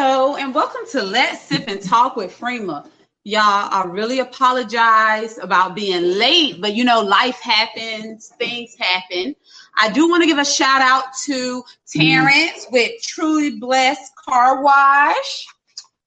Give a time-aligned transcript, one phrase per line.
[0.00, 2.88] and welcome to Let's Sip and Talk with Freema.
[3.24, 9.36] Y'all, I really apologize about being late, but you know, life happens, things happen.
[9.78, 12.72] I do want to give a shout out to Terrence mm.
[12.72, 15.46] with Truly Blessed Car Wash,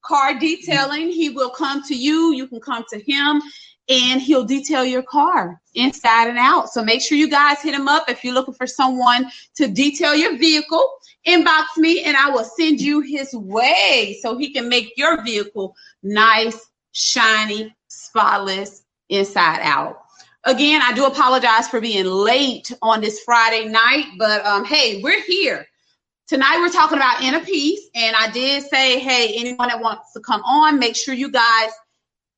[0.04, 1.10] Car Detailing.
[1.10, 3.44] He will come to you, you can come to him,
[3.90, 6.70] and he'll detail your car inside and out.
[6.70, 10.16] So make sure you guys hit him up if you're looking for someone to detail
[10.16, 10.84] your vehicle.
[11.28, 15.76] Inbox me and I will send you his way so he can make your vehicle
[16.02, 20.02] nice, shiny, spotless inside out.
[20.46, 25.22] Again, I do apologize for being late on this Friday night, but um, hey, we're
[25.22, 25.66] here.
[26.28, 30.20] Tonight we're talking about inner peace, and I did say, hey, anyone that wants to
[30.20, 31.70] come on, make sure you guys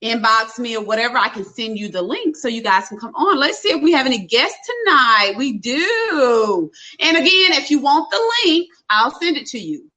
[0.06, 1.18] inbox me or whatever.
[1.18, 3.40] I can send you the link so you guys can come on.
[3.40, 5.34] Let's see if we have any guests tonight.
[5.36, 6.72] We do.
[7.00, 9.90] And again, if you want the link, I'll send it to you.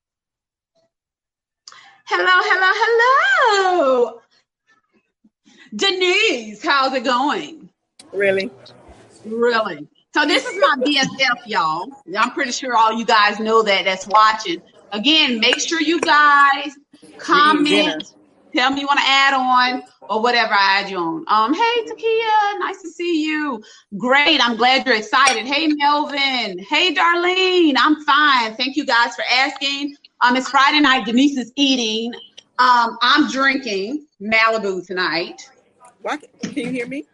[2.07, 4.21] Hello, hello, hello.
[5.77, 7.69] Denise, how's it going?
[8.13, 8.51] Really?
[9.27, 9.87] Really?
[10.15, 11.87] So this is my BFF, y'all.
[12.19, 14.63] I'm pretty sure all you guys know that that's watching.
[14.93, 16.73] Again, make sure you guys
[17.19, 18.15] comment.
[18.55, 21.25] Tell me you want to add on or whatever I add you on.
[21.29, 23.63] Um, hey Takia, nice to see you.
[23.99, 25.47] Great, I'm glad you're excited.
[25.47, 28.55] Hey Melvin, hey Darlene, I'm fine.
[28.57, 29.97] Thank you guys for asking.
[30.23, 31.05] Um, it's Friday night.
[31.05, 32.13] Denise is eating.
[32.59, 35.49] Um, I'm drinking Malibu tonight.
[36.03, 37.05] Why can you hear me?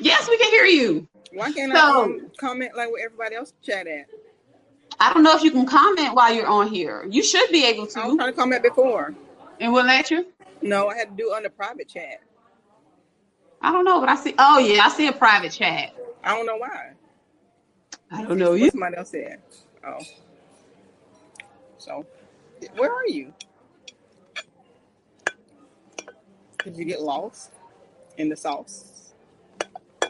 [0.00, 1.06] Yes, we can hear you.
[1.32, 4.06] Why can't so, I um, comment like what everybody else chat at?
[4.98, 7.06] I don't know if you can comment while you're on here.
[7.08, 8.00] You should be able to.
[8.00, 9.14] I was trying to comment before.
[9.60, 10.26] And we'll let you?
[10.62, 12.20] No, I had to do under private chat.
[13.62, 14.34] I don't know, but I see.
[14.38, 15.94] Oh yeah, I see a private chat.
[16.24, 16.92] I don't know why.
[18.10, 18.70] I don't know you.
[18.70, 19.40] Somebody else said.
[19.86, 19.98] Oh.
[21.78, 22.06] So,
[22.76, 23.32] where are you?
[26.64, 27.52] Did you get lost
[28.18, 29.12] in the sauce?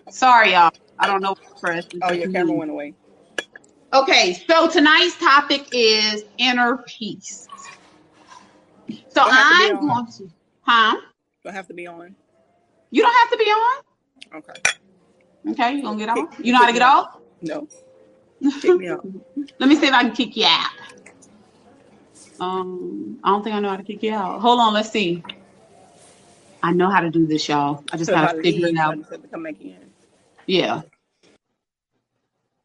[0.08, 0.72] Sorry, y'all.
[0.98, 1.86] I don't know press.
[2.02, 2.94] Oh, your camera went away.
[3.92, 7.48] Okay, so tonight's topic is inner peace.
[9.08, 10.30] So I'm going to,
[10.62, 10.96] huh?
[10.96, 11.02] You
[11.44, 12.14] Do I have to be on?
[12.90, 13.82] You don't have to be on.
[14.34, 14.60] Okay.
[15.50, 16.38] Okay, you gonna get off?
[16.38, 17.16] You know how to get off?
[17.40, 17.66] No.
[18.60, 19.06] Kick me out.
[19.58, 20.70] Let me see if I can kick you out.
[22.40, 24.40] Um, I don't think I know how to kick you out.
[24.40, 25.22] Hold on, let's see.
[26.62, 27.84] I know how to do this, y'all.
[27.92, 28.96] I just so gotta figure it out.
[29.30, 29.76] Come back in.
[30.46, 30.82] Yeah.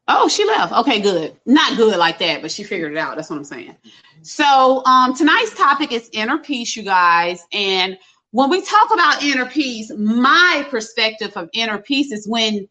[0.08, 0.72] Oh, she left.
[0.72, 1.36] Okay, good.
[1.46, 3.16] Not good like that, but she figured it out.
[3.16, 3.76] That's what I'm saying.
[4.22, 7.44] So, um, tonight's topic is inner peace, you guys.
[7.52, 7.98] And
[8.30, 12.68] when we talk about inner peace, my perspective of inner peace is when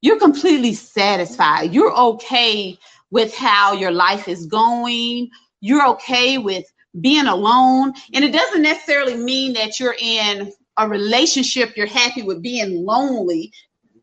[0.00, 1.72] you're completely satisfied.
[1.72, 2.76] You're okay
[3.10, 5.30] with how your life is going.
[5.60, 6.64] You're okay with
[7.00, 7.92] being alone.
[8.12, 13.52] And it doesn't necessarily mean that you're in a relationship, you're happy with being lonely.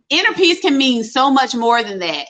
[0.10, 2.28] Inner peace can mean so much more than that.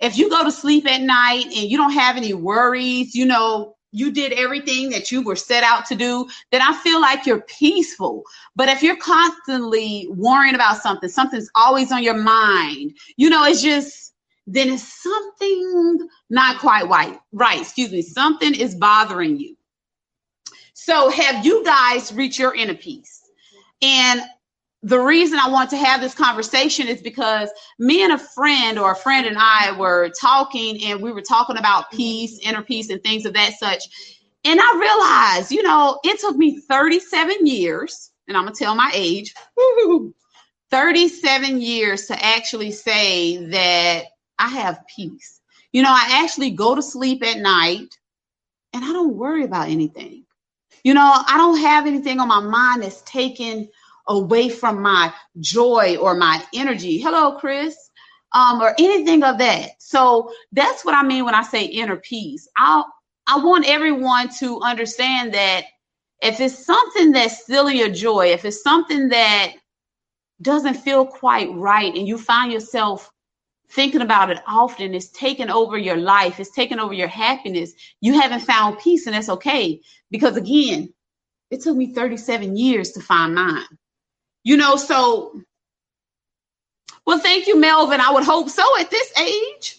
[0.00, 3.76] If you go to sleep at night and you don't have any worries, you know,
[3.92, 7.40] you did everything that you were set out to do, then I feel like you're
[7.42, 8.24] peaceful.
[8.54, 13.62] But if you're constantly worrying about something, something's always on your mind, you know, it's
[13.62, 14.12] just,
[14.46, 17.18] then it's something not quite right.
[17.32, 19.56] Right, excuse me, something is bothering you.
[20.74, 23.22] So have you guys reached your inner peace?
[23.80, 24.20] And
[24.86, 27.50] the reason I want to have this conversation is because
[27.80, 31.58] me and a friend or a friend and I were talking and we were talking
[31.58, 33.82] about peace, inner peace, and things of that such.
[34.44, 38.92] And I realized, you know, it took me 37 years, and I'm to tell my
[38.94, 39.34] age
[40.70, 44.04] 37 years to actually say that
[44.38, 45.40] I have peace.
[45.72, 47.88] You know, I actually go to sleep at night
[48.72, 50.26] and I don't worry about anything.
[50.84, 53.68] You know, I don't have anything on my mind that's taken
[54.08, 56.98] away from my joy or my energy.
[56.98, 57.76] Hello, Chris.
[58.32, 59.70] Um, or anything of that.
[59.78, 62.48] So that's what I mean when I say inner peace.
[62.56, 62.82] I
[63.26, 65.64] I want everyone to understand that
[66.22, 69.54] if it's something that's stealing your joy, if it's something that
[70.42, 73.10] doesn't feel quite right, and you find yourself
[73.70, 77.72] thinking about it often, it's taking over your life, it's taking over your happiness.
[78.00, 79.80] You haven't found peace, and that's okay.
[80.10, 80.92] Because again,
[81.50, 83.64] it took me 37 years to find mine.
[84.46, 85.42] You know, so
[87.06, 88.00] well, thank you, Melvin.
[88.00, 89.78] I would hope so at this age.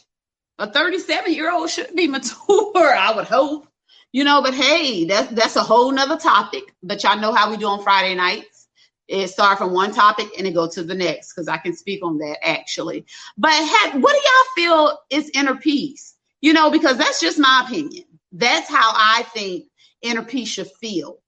[0.59, 3.67] A 37 year old should be mature, I would hope.
[4.11, 6.63] You know, but hey, that's that's a whole nother topic.
[6.83, 8.67] But y'all know how we do on Friday nights.
[9.07, 12.03] It start from one topic and it go to the next because I can speak
[12.03, 13.05] on that actually.
[13.37, 16.15] But have, what do y'all feel is inner peace?
[16.41, 18.05] You know, because that's just my opinion.
[18.33, 19.65] That's how I think
[20.01, 21.19] inner peace should feel.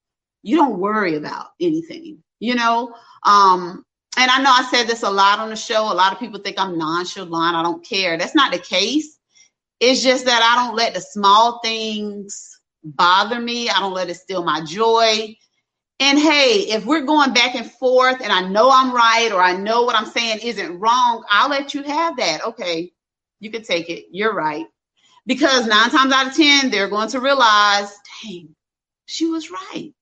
[0.44, 2.94] you don't worry about anything, you know?
[3.24, 3.86] Um,
[4.18, 5.92] and I know I said this a lot on the show.
[5.92, 7.56] A lot of people think I'm nonchalant.
[7.56, 8.18] I don't care.
[8.18, 9.18] That's not the case.
[9.80, 13.70] It's just that I don't let the small things bother me.
[13.70, 15.36] I don't let it steal my joy.
[16.02, 19.58] And hey, if we're going back and forth and I know I'm right or I
[19.58, 22.46] know what I'm saying isn't wrong, I'll let you have that.
[22.46, 22.94] Okay,
[23.40, 24.06] you can take it.
[24.12, 24.66] You're right.
[25.26, 27.94] Because nine times out of 10, they're going to realize,
[28.24, 28.56] dang,
[29.06, 29.94] she was right.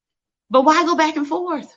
[0.50, 1.76] But why go back and forth?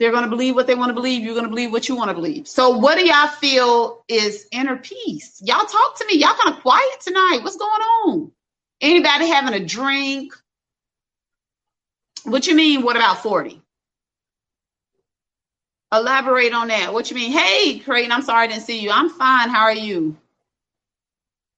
[0.00, 1.22] They're going to believe what they want to believe.
[1.22, 2.48] You're going to believe what you want to believe.
[2.48, 5.42] So, what do y'all feel is inner peace?
[5.44, 6.16] Y'all talk to me.
[6.16, 7.40] Y'all kind of quiet tonight.
[7.42, 8.32] What's going on?
[8.80, 10.34] Anybody having a drink?
[12.24, 12.82] What you mean?
[12.82, 13.62] What about 40?
[15.92, 16.92] Elaborate on that.
[16.94, 17.32] What you mean?
[17.32, 18.90] Hey, Creighton, I'm sorry I didn't see you.
[18.90, 19.50] I'm fine.
[19.50, 20.16] How are you?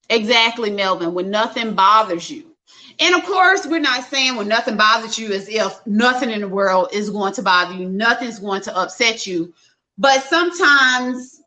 [0.09, 1.13] Exactly, Melvin.
[1.13, 2.52] When nothing bothers you.
[2.99, 6.47] And of course, we're not saying when nothing bothers you as if nothing in the
[6.47, 9.53] world is going to bother you, nothing's going to upset you.
[9.97, 11.41] But sometimes,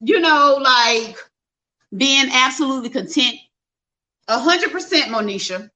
[0.00, 1.16] you know, like
[1.96, 3.36] being absolutely content,
[4.28, 4.70] 100%
[5.04, 5.70] Monisha.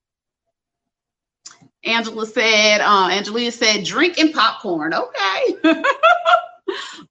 [1.84, 4.92] Angela said, uh, Angelia said, drink and popcorn.
[4.92, 5.56] Okay.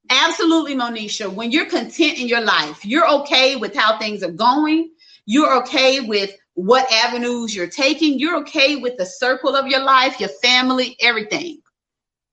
[0.10, 1.34] Absolutely, Monisha.
[1.34, 4.92] When you're content in your life, you're okay with how things are going.
[5.26, 8.18] You're okay with what avenues you're taking.
[8.18, 11.62] You're okay with the circle of your life, your family, everything.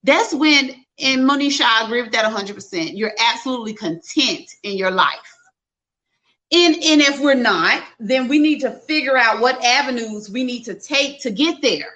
[0.04, 2.96] That's when, and Monisha, I agree with that 100%.
[2.96, 5.36] You're absolutely content in your life.
[6.52, 10.64] And, and if we're not, then we need to figure out what avenues we need
[10.64, 11.94] to take to get there.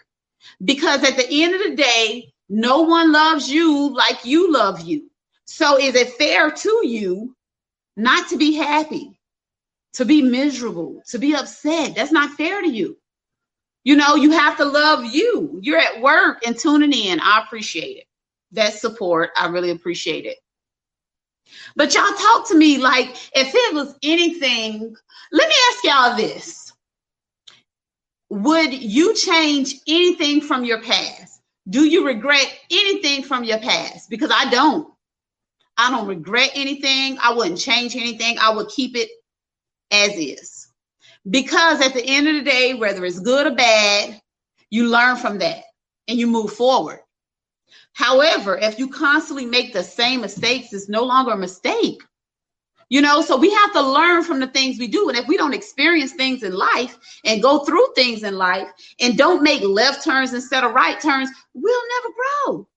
[0.64, 5.10] Because at the end of the day, no one loves you like you love you.
[5.44, 7.36] So is it fair to you
[7.96, 9.15] not to be happy,
[9.96, 11.94] to be miserable, to be upset?
[11.94, 12.96] That's not fair to you.
[13.84, 15.58] You know, you have to love you.
[15.62, 17.20] You're at work and tuning in.
[17.20, 18.04] I appreciate it.
[18.52, 20.38] That support, I really appreciate it.
[21.76, 24.94] But y'all talk to me like if it was anything.
[25.32, 26.72] Let me ask y'all this
[28.28, 31.40] would you change anything from your past?
[31.68, 34.10] Do you regret anything from your past?
[34.10, 34.92] Because I don't.
[35.78, 37.18] I don't regret anything.
[37.22, 38.36] I wouldn't change anything.
[38.40, 39.10] I would keep it
[39.90, 40.68] as is.
[41.28, 44.20] Because at the end of the day, whether it's good or bad,
[44.70, 45.64] you learn from that
[46.08, 47.00] and you move forward.
[47.92, 52.02] However, if you constantly make the same mistakes, it's no longer a mistake.
[52.88, 55.08] You know, so we have to learn from the things we do.
[55.08, 58.68] And if we don't experience things in life and go through things in life
[59.00, 62.68] and don't make left turns instead of right turns, we'll never grow.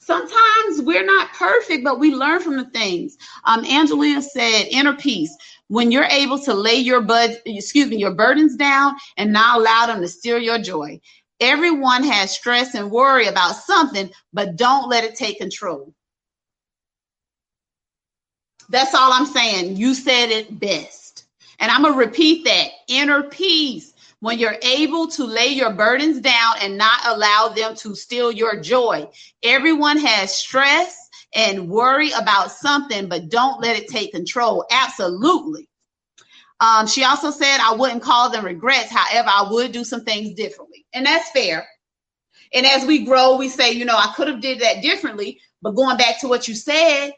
[0.00, 3.16] Sometimes we're not perfect, but we learn from the things.
[3.44, 5.36] Um, Angelina said, inner peace.
[5.72, 9.86] When you're able to lay your bud, excuse me, your burdens down and not allow
[9.86, 11.00] them to steal your joy.
[11.40, 15.94] Everyone has stress and worry about something, but don't let it take control.
[18.68, 19.78] That's all I'm saying.
[19.78, 21.24] You said it best.
[21.58, 23.94] And I'm going to repeat that inner peace.
[24.20, 28.60] When you're able to lay your burdens down and not allow them to steal your
[28.60, 29.08] joy.
[29.42, 31.01] Everyone has stress
[31.34, 34.64] and worry about something, but don't let it take control.
[34.70, 35.68] Absolutely.
[36.60, 38.90] Um, she also said, I wouldn't call them regrets.
[38.90, 40.86] However, I would do some things differently.
[40.92, 41.66] And that's fair.
[42.54, 45.40] And as we grow, we say, you know, I could have did that differently.
[45.62, 47.12] But going back to what you said,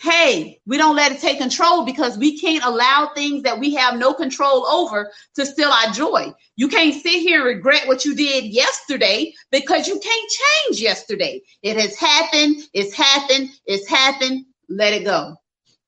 [0.00, 3.98] hey, we don't let it take control because we can't allow things that we have
[3.98, 6.32] no control over to steal our joy.
[6.56, 11.42] You can't sit here and regret what you did yesterday because you can't change yesterday.
[11.62, 14.46] It has happened, it's happened, it's happened.
[14.70, 15.36] Let it go.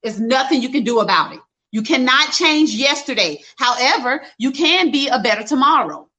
[0.02, 1.40] There's nothing you can do about it.
[1.70, 3.42] You cannot change yesterday.
[3.56, 6.10] However, you can be a better tomorrow.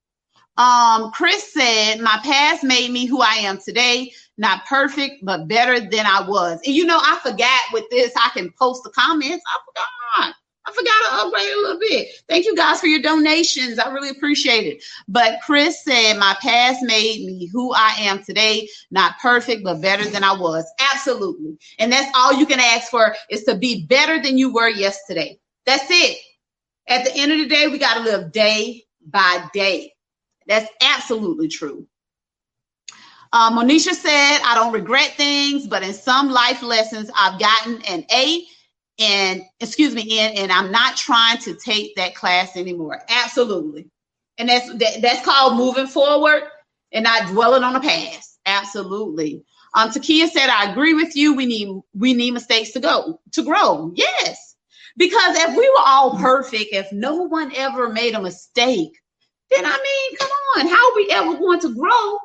[0.57, 4.13] Um, Chris said, My past made me who I am today.
[4.37, 6.59] Not perfect, but better than I was.
[6.65, 9.43] And you know, I forgot with this, I can post the comments.
[9.47, 10.35] I forgot.
[10.65, 12.07] I forgot to upgrade a little bit.
[12.29, 13.79] Thank you guys for your donations.
[13.79, 14.83] I really appreciate it.
[15.09, 18.69] But Chris said, My past made me who I am today.
[18.89, 20.65] Not perfect, but better than I was.
[20.93, 21.57] Absolutely.
[21.79, 25.37] And that's all you can ask for is to be better than you were yesterday.
[25.65, 26.17] That's it.
[26.87, 29.93] At the end of the day, we got to live day by day.
[30.47, 31.87] That's absolutely true.
[33.33, 38.05] Uh, Monisha said, I don't regret things, but in some life lessons, I've gotten an
[38.11, 38.45] A
[38.99, 43.01] and excuse me, in, and I'm not trying to take that class anymore.
[43.09, 43.89] Absolutely.
[44.37, 46.43] And that's that, that's called moving forward
[46.91, 48.37] and not dwelling on the past.
[48.45, 49.43] Absolutely.
[49.73, 51.33] Um, Takia said, I agree with you.
[51.33, 53.91] We need we need mistakes to go to grow.
[53.95, 54.55] Yes.
[54.95, 58.91] Because if we were all perfect, if no one ever made a mistake,
[59.49, 62.19] then I mean, come on, how are we ever going to grow?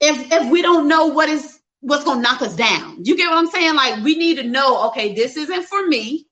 [0.00, 3.04] If if we don't know what is what's gonna knock us down.
[3.04, 3.74] You get what I'm saying?
[3.74, 6.28] Like we need to know, okay, this isn't for me.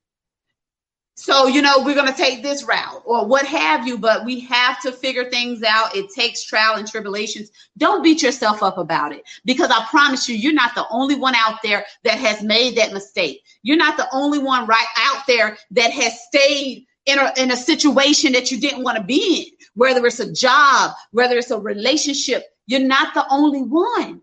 [1.18, 4.78] So, you know, we're to take this route or what have you, but we have
[4.82, 5.96] to figure things out.
[5.96, 7.50] It takes trial and tribulations.
[7.78, 11.34] Don't beat yourself up about it because I promise you, you're not the only one
[11.34, 13.42] out there that has made that mistake.
[13.62, 17.56] You're not the only one right out there that has stayed in a, in a
[17.56, 21.58] situation that you didn't want to be in, whether it's a job, whether it's a
[21.58, 22.44] relationship.
[22.66, 24.22] You're not the only one.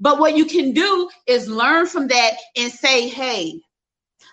[0.00, 3.60] But what you can do is learn from that and say, hey,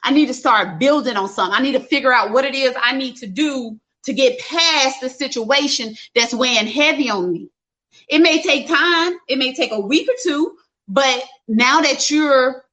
[0.04, 1.58] I need to start building on something.
[1.58, 5.02] I need to figure out what it is I need to do to get past
[5.02, 7.50] the situation that's weighing heavy on me.
[8.08, 12.64] It may take time, it may take a week or two, but now that you're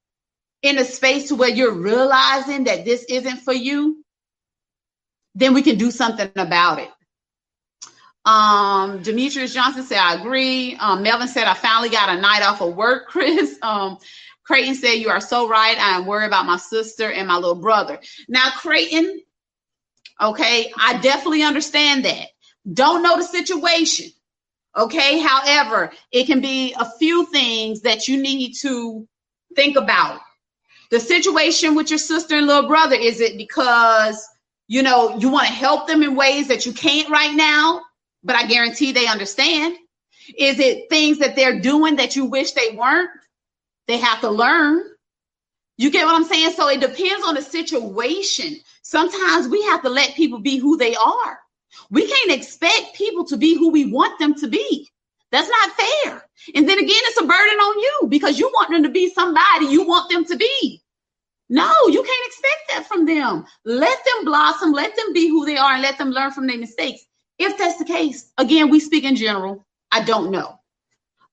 [0.62, 4.04] in a space where you're realizing that this isn't for you,
[5.34, 6.90] then we can do something about it.
[8.24, 10.76] Um, Demetrius Johnson said, I agree.
[10.76, 13.58] Um, Melvin said, I finally got a night off of work, Chris.
[13.62, 13.98] Um,
[14.44, 15.78] Creighton said, You are so right.
[15.78, 17.98] I am worried about my sister and my little brother.
[18.28, 19.20] Now, Creighton,
[20.20, 22.28] okay, I definitely understand that.
[22.72, 24.10] Don't know the situation.
[24.76, 25.18] Okay.
[25.18, 29.06] However, it can be a few things that you need to
[29.54, 30.20] think about.
[30.90, 34.26] The situation with your sister and little brother, is it because,
[34.66, 37.82] you know, you want to help them in ways that you can't right now,
[38.24, 39.76] but I guarantee they understand?
[40.38, 43.10] Is it things that they're doing that you wish they weren't?
[43.86, 44.82] They have to learn.
[45.76, 46.52] You get what I'm saying?
[46.52, 48.56] So it depends on the situation.
[48.82, 51.38] Sometimes we have to let people be who they are.
[51.90, 54.88] We can't expect people to be who we want them to be.
[55.32, 56.24] That's not fair.
[56.54, 59.66] And then again, it's a burden on you because you want them to be somebody
[59.66, 60.80] you want them to be.
[61.48, 63.44] No, you can't expect that from them.
[63.64, 66.58] Let them blossom, let them be who they are, and let them learn from their
[66.58, 67.04] mistakes.
[67.38, 69.66] If that's the case, again, we speak in general.
[69.90, 70.58] I don't know.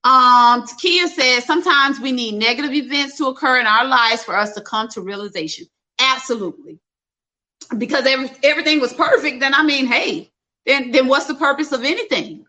[0.04, 4.54] Um, Takia says sometimes we need negative events to occur in our lives for us
[4.54, 5.66] to come to realization.
[6.00, 6.80] Absolutely.
[7.78, 10.32] Because every, everything was perfect, then I mean, hey,
[10.66, 12.44] then, then what's the purpose of anything?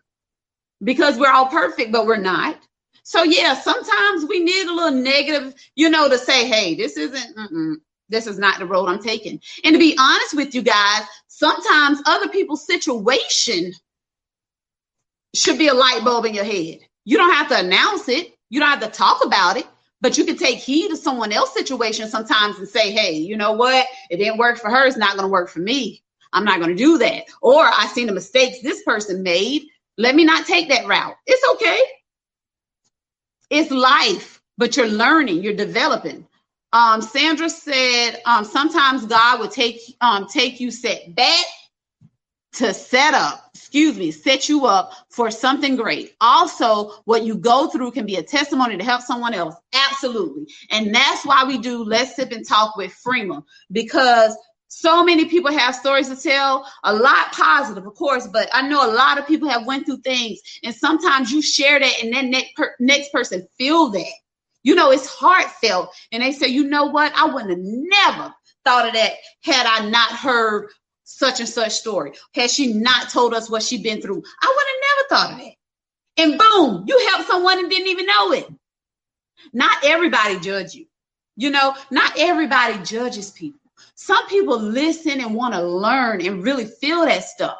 [0.82, 2.58] Because we're all perfect, but we're not.
[3.04, 7.80] So yeah, sometimes we need a little negative, you know, to say, hey, this isn't,
[8.08, 9.40] this is not the road I'm taking.
[9.62, 11.02] And to be honest with you guys,
[11.44, 13.72] sometimes other people's situation
[15.34, 16.78] should be a light bulb in your head.
[17.04, 18.34] You don't have to announce it.
[18.48, 19.66] You don't have to talk about it,
[20.00, 23.52] but you can take heed of someone else's situation sometimes and say, hey, you know
[23.52, 23.86] what?
[24.08, 24.86] It didn't work for her.
[24.86, 26.02] It's not going to work for me.
[26.32, 27.24] I'm not going to do that.
[27.42, 29.66] Or I seen the mistakes this person made.
[29.98, 31.14] Let me not take that route.
[31.26, 31.80] It's okay.
[33.50, 36.26] It's life, but you're learning, you're developing.
[36.74, 41.44] Um, Sandra said um, sometimes God would take um, take you set back
[42.54, 46.14] to set up, excuse me, set you up for something great.
[46.20, 49.54] Also, what you go through can be a testimony to help someone else.
[49.72, 50.46] Absolutely.
[50.70, 55.52] And that's why we do Let's Sip and Talk with Freema because so many people
[55.52, 59.26] have stories to tell a lot positive of course but i know a lot of
[59.26, 63.12] people have went through things and sometimes you share that and then next, per- next
[63.12, 64.10] person feel that
[64.64, 68.88] you know it's heartfelt and they say you know what i wouldn't have never thought
[68.88, 70.68] of that had i not heard
[71.04, 72.12] such and such story?
[72.34, 74.22] Had she not told us what she'd been through?
[74.42, 75.54] I would have never thought of that.
[76.16, 78.48] And boom, you helped someone and didn't even know it.
[79.52, 80.86] Not everybody judge you.
[81.36, 83.60] You know, not everybody judges people.
[83.96, 87.58] Some people listen and want to learn and really feel that stuff.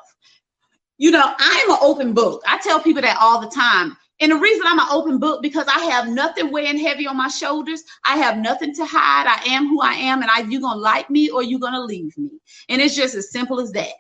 [0.96, 2.42] You know, I'm an open book.
[2.46, 3.96] I tell people that all the time.
[4.20, 7.28] And the reason I'm an open book because I have nothing weighing heavy on my
[7.28, 7.82] shoulders.
[8.04, 9.26] I have nothing to hide.
[9.26, 12.16] I am who I am, and I you're gonna like me or you're gonna leave
[12.16, 12.30] me.
[12.68, 13.92] And it's just as simple as that.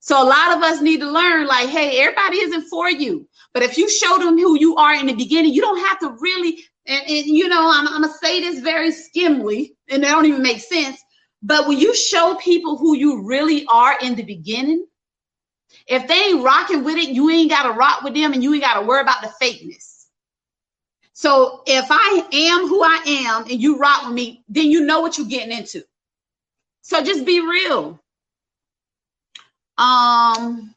[0.00, 3.28] So a lot of us need to learn, like, hey, everybody isn't for you.
[3.52, 6.16] But if you show them who you are in the beginning, you don't have to
[6.20, 6.64] really.
[6.86, 10.42] And, and you know, I'm, I'm gonna say this very skimly, and they don't even
[10.42, 11.00] make sense.
[11.42, 14.86] But when you show people who you really are in the beginning,
[15.88, 18.52] if they ain't rocking with it, you ain't got to rock with them and you
[18.52, 20.04] ain't got to worry about the fakeness.
[21.14, 25.00] So if I am who I am and you rock with me, then you know
[25.00, 25.82] what you're getting into.
[26.82, 27.98] So just be real.
[29.78, 30.74] Um,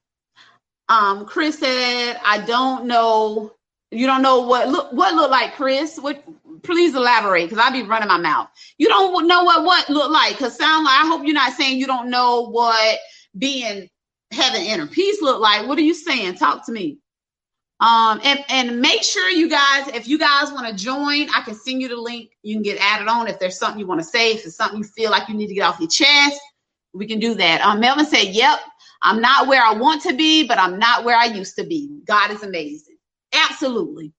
[0.89, 3.53] um, Chris said, I don't know.
[3.91, 5.99] You don't know what look what look like, Chris.
[5.99, 6.23] What
[6.63, 8.47] please elaborate because I'll be running my mouth.
[8.77, 11.77] You don't know what what look like because sound like I hope you're not saying
[11.77, 12.99] you don't know what
[13.37, 13.89] being
[14.31, 15.67] having inner peace look like?
[15.67, 16.35] What are you saying?
[16.35, 16.97] Talk to me.
[17.81, 21.55] Um, and, and make sure you guys, if you guys want to join, I can
[21.55, 22.29] send you the link.
[22.43, 24.77] You can get added on if there's something you want to say, if it's something
[24.77, 26.39] you feel like you need to get off your chest,
[26.93, 27.61] we can do that.
[27.61, 28.59] Um, Melvin said, Yep,
[29.01, 32.01] I'm not where I want to be, but I'm not where I used to be.
[32.05, 32.97] God is amazing.
[33.33, 34.13] Absolutely.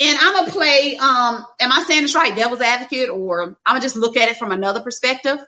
[0.00, 0.96] And I'm gonna play.
[0.96, 2.34] Um, am I saying this right?
[2.34, 5.38] Devil's advocate, or I'm gonna just look at it from another perspective.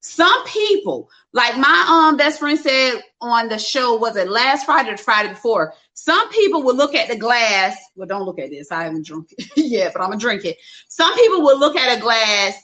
[0.00, 4.90] Some people, like my um best friend said on the show, was it last Friday
[4.90, 5.74] or Friday before?
[5.92, 7.76] Some people will look at the glass.
[7.94, 8.72] Well, don't look at this.
[8.72, 10.56] I haven't drunk it yet, but I'm gonna drink it.
[10.88, 12.54] Some people will look at a glass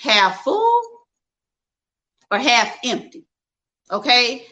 [0.00, 0.80] half full
[2.30, 3.26] or half empty.
[3.90, 4.46] Okay.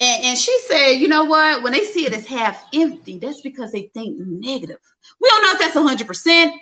[0.00, 1.62] And, and she said, you know what?
[1.62, 4.78] When they see it as half empty, that's because they think negative.
[5.20, 6.52] We don't know if that's 100%.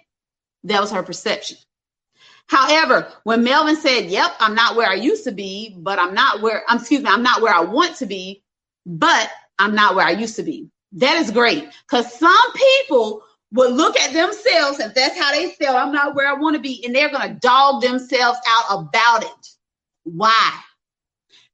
[0.64, 1.58] That was her perception.
[2.48, 6.42] However, when Melvin said, Yep, I'm not where I used to be, but I'm not
[6.42, 8.42] where, I'm excuse me, I'm not where I want to be,
[8.86, 10.68] but I'm not where I used to be.
[10.92, 11.68] That is great.
[11.88, 13.22] Because some people
[13.52, 16.60] will look at themselves, if that's how they feel, I'm not where I want to
[16.62, 19.48] be, and they're going to dog themselves out about it.
[20.04, 20.52] Why?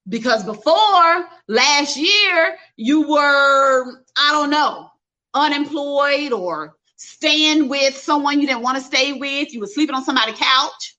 [0.09, 4.91] Because before last year, you were, I don't know,
[5.35, 9.55] unemployed or staying with someone you didn't want to stay with.
[9.55, 10.97] You were sleeping on somebody's couch.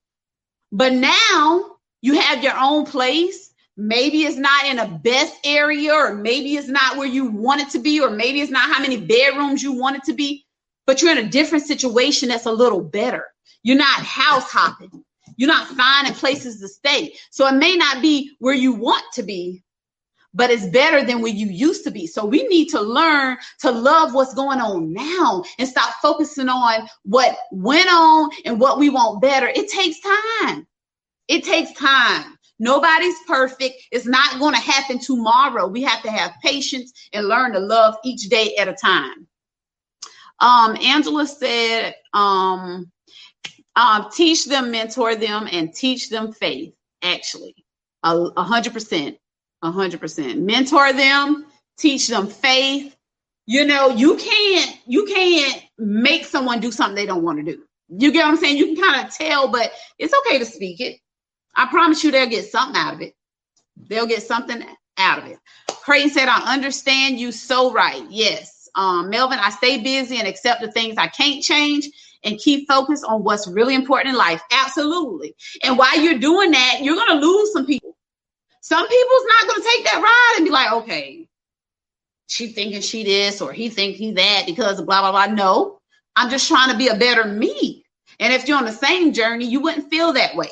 [0.72, 3.54] But now you have your own place.
[3.78, 7.70] Maybe it's not in a best area, or maybe it's not where you want it
[7.72, 10.46] to be, or maybe it's not how many bedrooms you want it to be,
[10.88, 13.26] but you're in a different situation that's a little better.
[13.64, 15.04] You're not house hopping.
[15.38, 17.14] You're not finding places to stay.
[17.30, 19.64] So it may not be where you want to be,
[20.34, 22.08] but it's better than where you used to be.
[22.08, 26.88] So we need to learn to love what's going on now and stop focusing on
[27.04, 29.48] what went on and what we want better.
[29.54, 30.66] It takes time.
[31.28, 32.38] It takes time.
[32.60, 33.76] Nobody's perfect.
[33.92, 35.68] It's not going to happen tomorrow.
[35.68, 39.28] We have to have patience and learn to love each day at a time.
[40.40, 42.92] Um, Angela said, um,
[43.76, 46.74] um, teach them, mentor them, and teach them faith.
[47.04, 47.56] Actually,
[48.04, 49.18] a hundred percent
[49.62, 50.40] a hundred percent.
[50.40, 51.46] Mentor them,
[51.78, 52.96] teach them faith.
[53.46, 57.64] You know, you can't you can't make someone do something they don't want to do.
[57.90, 58.58] You get what I'm saying?
[58.58, 60.98] You can kind of tell, but it's okay to speak it.
[61.56, 63.14] I promise you they'll get something out of it.
[63.76, 64.64] They'll get something
[64.98, 65.38] out of it.
[65.68, 68.04] Creighton said, I understand you so right.
[68.10, 68.70] Yes.
[68.76, 71.90] Um, Melvin, I stay busy and accept the things I can't change
[72.24, 74.42] and keep focused on what's really important in life.
[74.52, 75.36] Absolutely.
[75.64, 77.98] And while you're doing that, you're going to lose some people.
[78.72, 81.28] Some people's not to take that ride and be like, okay,
[82.28, 85.36] she thinking she this or he think he that because of blah, blah, blah.
[85.36, 85.80] No,
[86.16, 87.84] I'm just trying to be a better me.
[88.22, 90.52] And if you're on the same journey, you wouldn't feel that way.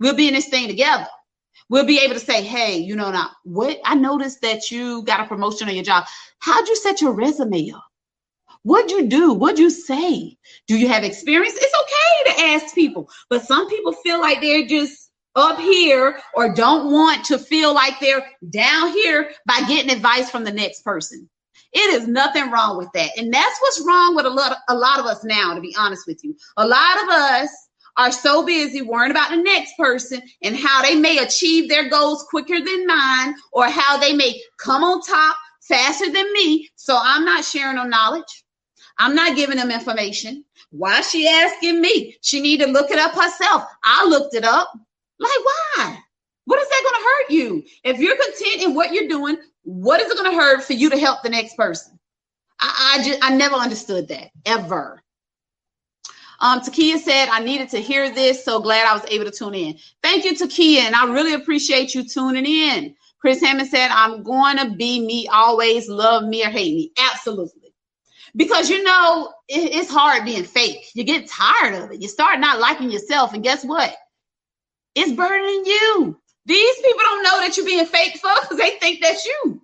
[0.00, 1.08] We'll be in this thing together.
[1.68, 5.20] We'll be able to say, hey, you know, now what I noticed that you got
[5.20, 6.06] a promotion on your job.
[6.38, 7.84] How'd you set your resume up?
[8.62, 9.34] What'd you do?
[9.34, 10.38] What'd you say?
[10.68, 11.58] Do you have experience?
[11.60, 15.07] It's okay to ask people, but some people feel like they're just
[15.38, 20.44] up here or don't want to feel like they're down here by getting advice from
[20.44, 21.28] the next person.
[21.72, 23.10] It is nothing wrong with that.
[23.16, 26.06] And that's what's wrong with a lot, a lot of us now, to be honest
[26.06, 26.34] with you.
[26.56, 27.50] A lot of us
[27.96, 32.24] are so busy worrying about the next person and how they may achieve their goals
[32.30, 36.68] quicker than mine or how they may come on top faster than me.
[36.76, 38.44] So I'm not sharing no knowledge.
[38.98, 40.44] I'm not giving them information.
[40.70, 42.16] Why is she asking me?
[42.22, 43.64] She need to look it up herself.
[43.84, 44.72] I looked it up.
[45.18, 45.98] Like, why?
[46.44, 47.64] What is that going to hurt you?
[47.84, 50.88] If you're content in what you're doing, what is it going to hurt for you
[50.90, 51.98] to help the next person?
[52.60, 55.02] I, I just I never understood that ever.
[56.40, 58.44] Um, Takia said, I needed to hear this.
[58.44, 59.76] So glad I was able to tune in.
[60.02, 60.82] Thank you, Takia.
[60.82, 62.94] And I really appreciate you tuning in.
[63.20, 66.92] Chris Hammond said, I'm going to be me always, love me or hate me.
[67.12, 67.74] Absolutely.
[68.36, 70.86] Because you know, it, it's hard being fake.
[70.94, 72.00] You get tired of it.
[72.00, 73.34] You start not liking yourself.
[73.34, 73.96] And guess what?
[74.94, 76.18] It's burdening you.
[76.46, 79.60] These people don't know that you're being fake for because they think that's you.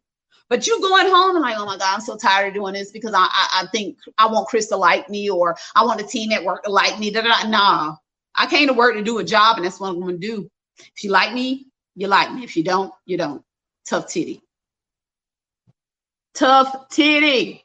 [0.51, 2.93] But you going home and like, oh my God, I'm so tired of doing this
[2.93, 6.07] because I, I, I think I want Chris to like me or I want the
[6.07, 7.11] team at work to like me.
[7.11, 7.49] Da, da, da.
[7.49, 7.97] Nah,
[8.35, 10.51] I came to work to do a job and that's what I'm going to do.
[10.79, 12.45] If you like me, you like me.
[12.45, 13.43] If you don't, you don't.
[13.87, 14.43] Tough titty.
[16.35, 17.65] Tough titty.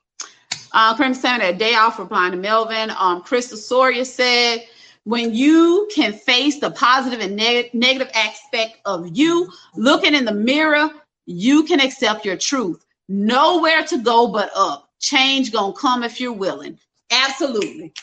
[0.72, 2.92] Uh, Chris Hammond, a day off replying to Melvin.
[2.98, 4.66] Um, Crystal Soria said,
[5.06, 10.34] when you can face the positive and neg- negative aspect of you, looking in the
[10.34, 10.90] mirror,
[11.26, 12.86] you can accept your truth.
[13.08, 14.90] Nowhere to go but up.
[15.00, 16.78] Change gonna come if you're willing.
[17.12, 17.94] Absolutely.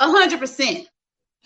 [0.00, 0.88] A hundred percent.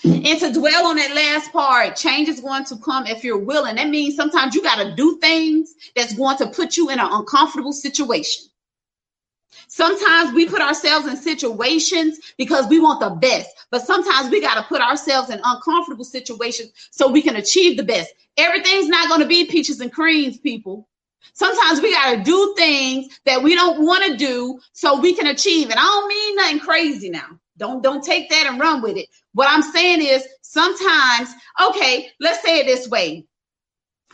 [0.04, 3.76] And to dwell on that last part, change is going to come if you're willing.
[3.76, 7.08] That means sometimes you got to do things that's going to put you in an
[7.10, 8.44] uncomfortable situation.
[9.66, 14.54] Sometimes we put ourselves in situations because we want the best, but sometimes we got
[14.54, 18.12] to put ourselves in uncomfortable situations so we can achieve the best.
[18.36, 20.88] Everything's not going to be peaches and creams, people.
[21.34, 25.26] Sometimes we got to do things that we don't want to do so we can
[25.26, 25.70] achieve.
[25.70, 27.38] And I don't mean nothing crazy now.
[27.58, 29.08] Don't don't take that and run with it.
[29.34, 33.26] What I'm saying is sometimes, okay, let's say it this way.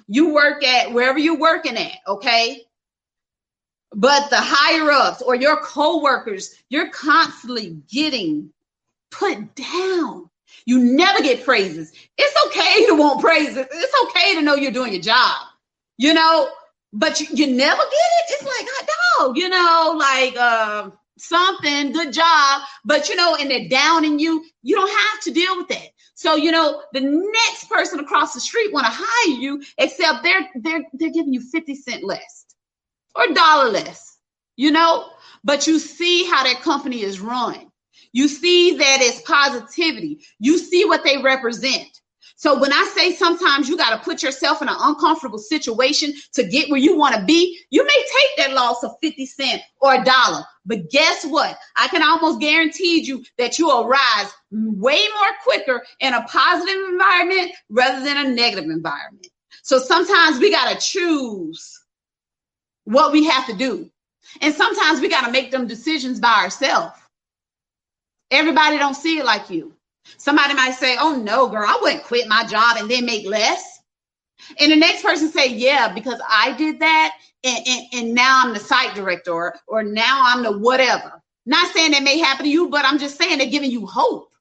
[0.06, 2.62] You work at wherever you're working at, okay?
[3.94, 8.50] But the higher ups or your co-workers, you're constantly getting
[9.18, 10.31] put down.
[10.66, 11.92] You never get praises.
[12.16, 13.66] It's okay to want praises.
[13.70, 15.37] It's okay to know you're doing your job.
[15.98, 16.48] You know,
[16.92, 18.31] but you, you never get it.
[18.31, 22.62] It's like, oh, dog, you know, like uh, something, good job.
[22.85, 24.44] But you know, and they're downing you.
[24.62, 25.88] You don't have to deal with that.
[26.14, 30.48] So you know, the next person across the street want to hire you, except they're
[30.57, 32.46] they're they're giving you fifty cent less
[33.14, 34.16] or dollar less.
[34.57, 35.11] You know,
[35.42, 37.70] but you see how that company is run.
[38.14, 40.20] You see that it's positivity.
[40.38, 42.00] You see what they represent.
[42.37, 46.46] So when I say sometimes you got to put yourself in an uncomfortable situation to
[46.46, 49.94] get where you want to be, you may take that loss of 50 cents or
[49.94, 50.44] a dollar.
[50.64, 51.59] But guess what?
[51.77, 56.88] I can almost guarantee you that you will rise way more quicker in a positive
[56.90, 59.27] environment rather than a negative environment.
[59.64, 61.81] So sometimes we got to choose
[62.85, 63.90] what we have to do.
[64.40, 66.94] And sometimes we got to make them decisions by ourselves.
[68.30, 69.74] Everybody don't see it like you.
[70.18, 73.80] Somebody might say, "Oh no, girl, I wouldn't quit my job and then make less."
[74.60, 78.52] And the next person say, "Yeah, because I did that, and, and, and now I'm
[78.52, 82.50] the site director, or, or now I'm the whatever." Not saying that may happen to
[82.50, 84.32] you, but I'm just saying they're giving you hope.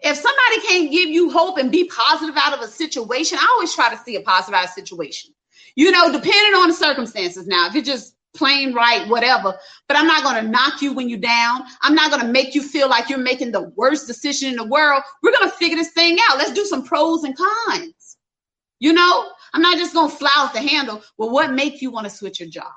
[0.00, 3.74] If somebody can't give you hope and be positive out of a situation, I always
[3.74, 5.32] try to see a positive out of situation.
[5.76, 7.46] You know, depending on the circumstances.
[7.46, 9.54] Now, if it just plain right, whatever.
[9.88, 11.62] But I'm not going to knock you when you're down.
[11.82, 14.66] I'm not going to make you feel like you're making the worst decision in the
[14.66, 15.02] world.
[15.22, 16.38] We're going to figure this thing out.
[16.38, 18.16] Let's do some pros and cons.
[18.80, 21.02] You know, I'm not just going to fly off the handle.
[21.18, 22.72] Well, what makes you want to switch your job?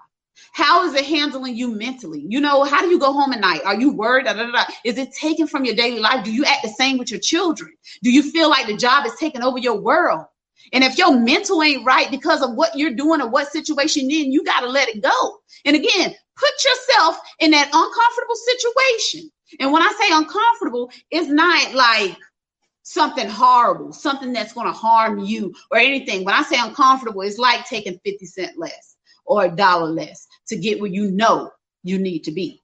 [0.51, 2.25] How is it handling you mentally?
[2.27, 3.61] You know, how do you go home at night?
[3.65, 4.25] Are you worried?
[4.25, 6.23] Da, da, da, is it taken from your daily life?
[6.23, 7.71] Do you act the same with your children?
[8.03, 10.25] Do you feel like the job is taking over your world?
[10.73, 14.23] And if your mental ain't right because of what you're doing or what situation you're
[14.25, 15.37] in, you got to let it go.
[15.65, 19.31] And again, put yourself in that uncomfortable situation.
[19.59, 22.17] And when I say uncomfortable, it's not like
[22.83, 26.23] something horrible, something that's going to harm you or anything.
[26.23, 30.55] When I say uncomfortable, it's like taking 50 cent less or a dollar less to
[30.55, 31.51] get where you know
[31.83, 32.61] you need to be.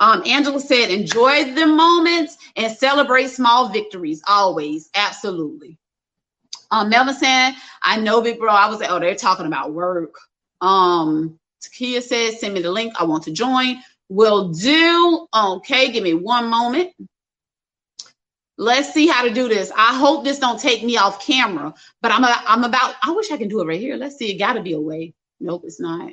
[0.00, 4.90] Um, Angela said, enjoy the moments and celebrate small victories always.
[4.94, 5.78] Absolutely.
[6.74, 8.52] Um, Melvin saying, I know, big bro.
[8.52, 10.18] I was like, oh, they're talking about work.
[10.60, 12.94] Um, Takia says, send me the link.
[12.98, 13.80] I want to join.
[14.08, 15.28] Will do.
[15.32, 16.90] Okay, give me one moment.
[18.58, 19.70] Let's see how to do this.
[19.76, 22.96] I hope this don't take me off camera, but I'm a, I'm about.
[23.02, 23.96] I wish I can do it right here.
[23.96, 24.32] Let's see.
[24.32, 25.14] It got to be a way.
[25.38, 26.12] Nope, it's not.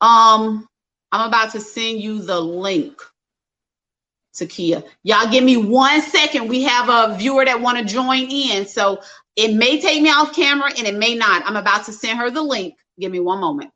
[0.00, 0.68] Um,
[1.12, 3.00] I'm about to send you the link.
[4.38, 6.48] Takia, y'all give me one second.
[6.48, 9.02] We have a viewer that want to join in, so
[9.36, 11.42] it may take me off camera and it may not.
[11.46, 12.74] I'm about to send her the link.
[12.98, 13.70] Give me one moment.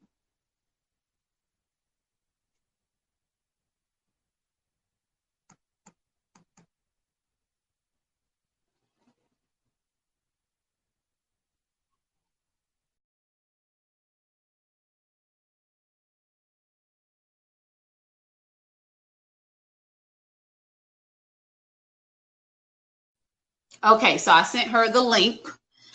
[23.85, 25.49] Okay, so I sent her the link.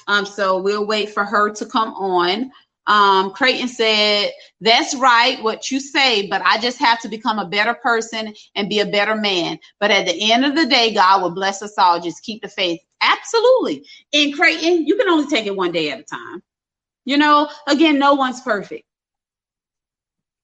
[0.08, 2.52] Um, so we'll wait for her to come on.
[2.88, 7.48] Um, Creighton said, That's right, what you say, but I just have to become a
[7.48, 9.60] better person and be a better man.
[9.80, 12.00] But at the end of the day, God will bless us all.
[12.00, 12.80] Just keep the faith.
[13.02, 13.86] Absolutely.
[14.14, 16.42] In Creighton, you can only take it one day at a time.
[17.06, 18.84] You know, again, no one's perfect.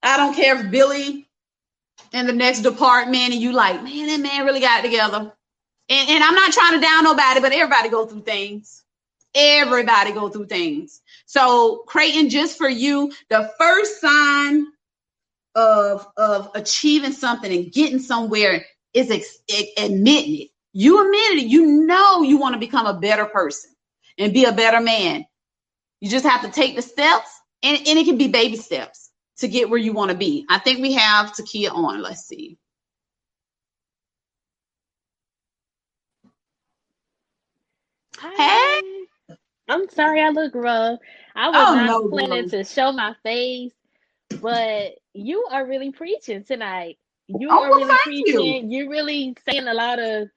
[0.02, 1.28] I don't care if Billy
[2.12, 5.34] in the next department and you like, man, that man really got it together.
[5.90, 8.84] And, and I'm not trying to down nobody, but everybody go through things.
[9.36, 11.02] Everybody go through things.
[11.26, 14.68] So Creighton, just for you, the first sign
[15.56, 19.40] of of achieving something and getting somewhere is ex-
[19.78, 20.50] admitting it.
[20.74, 21.48] You admitted it.
[21.48, 23.72] You know you want to become a better person
[24.18, 25.26] and be a better man.
[26.00, 27.30] You just have to take the steps,
[27.64, 30.46] and, and it can be baby steps to get where you want to be.
[30.50, 32.02] I think we have Takia on.
[32.02, 32.58] Let's see.
[38.24, 38.82] Hi.
[39.30, 39.36] Hey.
[39.68, 41.00] I'm sorry I look rough.
[41.36, 42.48] I was oh, not no, planning no.
[42.50, 43.74] to show my face,
[44.42, 46.98] but you are really preaching tonight.
[47.28, 48.70] You oh, are really preaching.
[48.72, 48.78] You.
[48.78, 50.30] You're really saying a lot of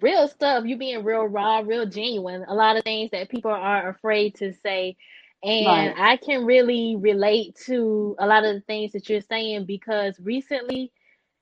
[0.00, 0.64] real stuff.
[0.66, 2.44] You being real raw, real genuine.
[2.46, 4.96] A lot of things that people are afraid to say.
[5.42, 5.94] And right.
[5.96, 10.92] I can really relate to a lot of the things that you're saying because recently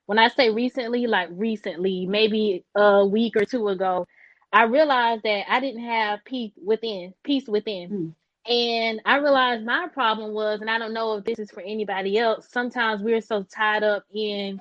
[0.07, 4.07] when I say recently, like recently, maybe a week or two ago,
[4.53, 7.91] I realized that I didn't have peace within, peace within.
[7.91, 8.15] Mm.
[8.51, 12.19] And I realized my problem was, and I don't know if this is for anybody
[12.19, 14.61] else, sometimes we're so tied up in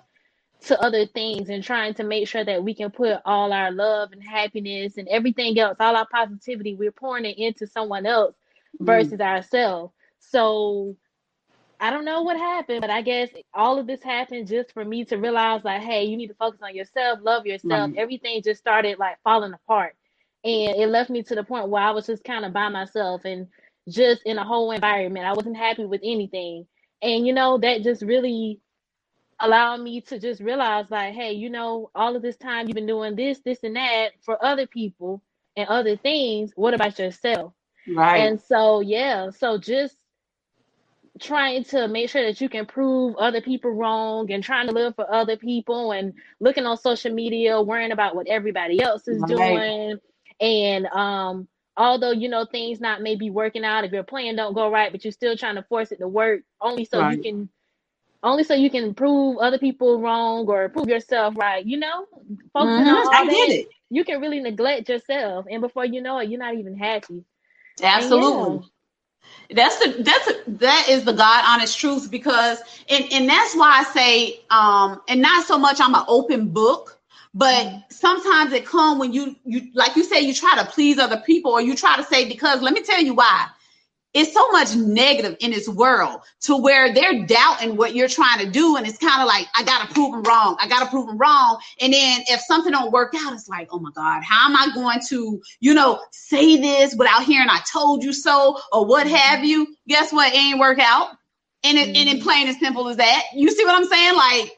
[0.66, 4.12] to other things and trying to make sure that we can put all our love
[4.12, 8.36] and happiness and everything else, all our positivity, we're pouring it into someone else
[8.80, 8.86] mm.
[8.86, 9.26] versus mm.
[9.26, 9.94] ourselves.
[10.20, 10.98] So
[11.80, 15.06] I don't know what happened, but I guess all of this happened just for me
[15.06, 17.92] to realize like, hey, you need to focus on yourself, love yourself.
[17.92, 17.98] Right.
[17.98, 19.96] Everything just started like falling apart.
[20.44, 23.26] And it left me to the point where I was just kind of by myself
[23.26, 23.48] and
[23.90, 25.26] just in a whole environment.
[25.28, 26.68] I wasn't happy with anything.
[27.04, 28.62] And you know, that just really
[29.40, 32.88] allowed me to just realize like, hey, you know, all of this time you've been
[32.88, 35.24] doing this, this and that for other people
[35.58, 36.52] and other things.
[36.56, 37.54] What about yourself?
[37.88, 38.20] Right.
[38.20, 39.98] And so yeah, so just
[41.20, 44.96] trying to make sure that you can prove other people wrong and trying to live
[44.96, 49.30] for other people and looking on social media worrying about what everybody else is right.
[49.30, 50.00] doing
[50.40, 54.72] and um although you know things not maybe working out if your plan don't go
[54.72, 57.18] right but you're still trying to force it to work only so right.
[57.18, 57.50] you can
[58.22, 62.06] only so you can prove other people wrong or prove yourself right you know
[62.54, 62.90] focusing mm-hmm.
[62.90, 63.68] on all I that, get it.
[63.90, 67.24] you can really neglect yourself and before you know it you're not even happy
[67.82, 68.68] absolutely
[69.52, 72.60] that's the that's a, that is the God honest truth because
[72.90, 77.00] and and that's why I say um and not so much I'm an open book
[77.34, 77.78] but mm-hmm.
[77.90, 81.52] sometimes it come when you you like you say you try to please other people
[81.52, 83.48] or you try to say because let me tell you why
[84.14, 88.50] it's so much negative in this world to where they're doubting what you're trying to
[88.50, 90.58] do and it's kind of like i gotta prove them wrong.
[90.60, 91.60] I gotta prove them wrong.
[91.80, 94.74] And then if something don't work out it's like oh my god how am i
[94.74, 99.16] going to you know say this without hearing i told you so or what mm-hmm.
[99.16, 99.76] have you?
[99.88, 100.34] Guess what?
[100.34, 101.10] It ain't work out.
[101.64, 101.96] And it, mm-hmm.
[101.96, 102.24] and it mm-hmm.
[102.24, 103.24] plain as simple as that.
[103.36, 104.16] You see what i'm saying?
[104.16, 104.56] Like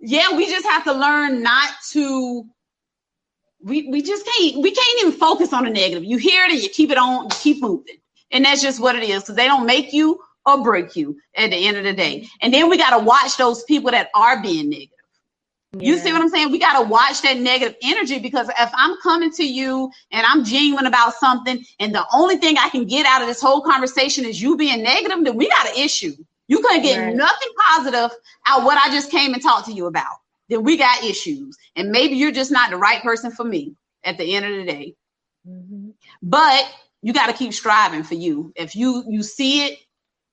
[0.00, 2.44] yeah we just have to learn not to
[3.62, 6.04] we, we just can't we can't even focus on the negative.
[6.04, 7.96] You hear it and you keep it on you keep moving
[8.34, 11.50] and that's just what it is because they don't make you or break you at
[11.50, 12.28] the end of the day.
[12.42, 14.90] And then we got to watch those people that are being negative.
[15.72, 15.90] Yeah.
[15.90, 16.52] You see what I'm saying?
[16.52, 20.44] We got to watch that negative energy because if I'm coming to you and I'm
[20.44, 24.24] genuine about something, and the only thing I can get out of this whole conversation
[24.24, 26.14] is you being negative, then we got an issue.
[26.46, 27.16] You couldn't get right.
[27.16, 28.16] nothing positive
[28.46, 30.16] out what I just came and talked to you about.
[30.48, 34.18] Then we got issues, and maybe you're just not the right person for me at
[34.18, 34.94] the end of the day.
[35.48, 35.90] Mm-hmm.
[36.22, 36.70] But
[37.04, 38.50] you got to keep striving for you.
[38.56, 39.78] If you you see it,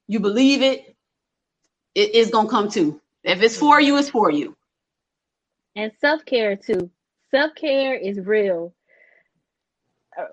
[0.07, 0.95] you believe it,
[1.93, 2.99] it is gonna come to.
[3.25, 4.55] If it's for you, it's for you.
[5.75, 6.89] And self care too.
[7.29, 8.73] Self care is real.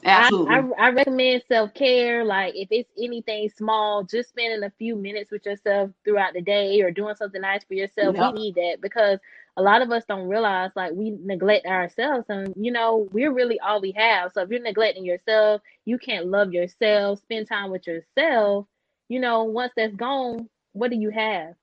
[0.05, 0.55] Absolutely.
[0.55, 2.25] I, I, I recommend self care.
[2.25, 6.81] Like if it's anything small, just spending a few minutes with yourself throughout the day
[6.83, 8.15] or doing something nice for yourself.
[8.17, 8.35] Yep.
[8.35, 9.19] We need that because
[9.59, 13.59] a lot of us don't realize like we neglect ourselves and you know we're really
[13.61, 14.33] all we have.
[14.33, 18.67] So if you're neglecting yourself you can't love yourself spend time with yourself
[19.09, 21.55] you know once that's gone what do you have?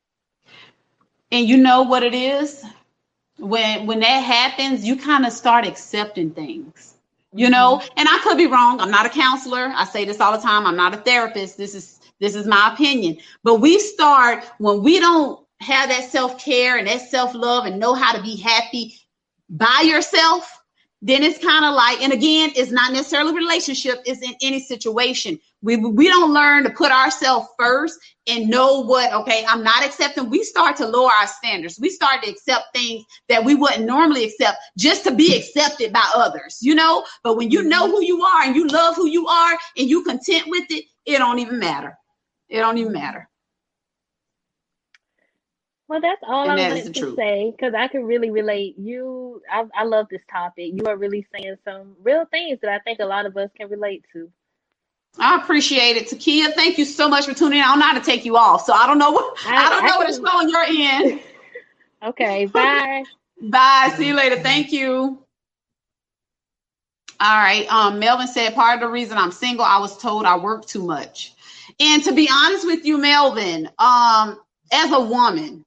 [1.31, 2.63] And you know what it is?
[3.38, 6.91] When when that happens you kind of start accepting things
[7.34, 7.79] you know?
[7.79, 7.99] Mm-hmm.
[7.99, 10.65] and i could be wrong i'm not a counselor i say this all the time
[10.65, 13.17] i'm not a therapist this is this is my opinion.
[13.43, 17.80] But we start when we don't have that self care and that self love and
[17.80, 18.98] know how to be happy
[19.50, 20.52] by yourself,
[21.02, 25.39] then it's kind of like, and again, it's not necessarily relationship, it's in any situation.
[25.62, 30.30] We we don't learn to put ourselves first and know what, okay, I'm not accepting.
[30.30, 31.80] We start to lower our standards.
[31.80, 36.10] We start to accept things that we wouldn't normally accept just to be accepted by
[36.15, 37.04] others, you know?
[37.24, 40.04] But when you know who you are and you love who you are and you
[40.04, 41.98] content with it, it don't even matter.
[42.50, 43.30] It don't even matter.
[45.88, 48.76] Well, that's all and I wanted to say because I can really relate.
[48.78, 50.71] You, I, I love this topic.
[50.74, 53.69] You are really saying some real things that I think a lot of us can
[53.69, 54.32] relate to.
[55.19, 56.54] I appreciate it, Takia.
[56.54, 57.63] Thank you so much for tuning in.
[57.63, 59.69] I don't know how to take you off, so I don't know what I, I
[59.69, 61.21] don't know I what it's on your end.
[62.04, 63.04] okay, bye.
[63.41, 63.93] bye.
[63.95, 64.38] See you later.
[64.38, 65.19] Thank you.
[67.19, 67.71] All right.
[67.71, 70.84] Um, Melvin said part of the reason I'm single, I was told I work too
[70.84, 71.34] much.
[71.80, 74.39] And to be honest with you, Melvin, um,
[74.71, 75.63] as a woman,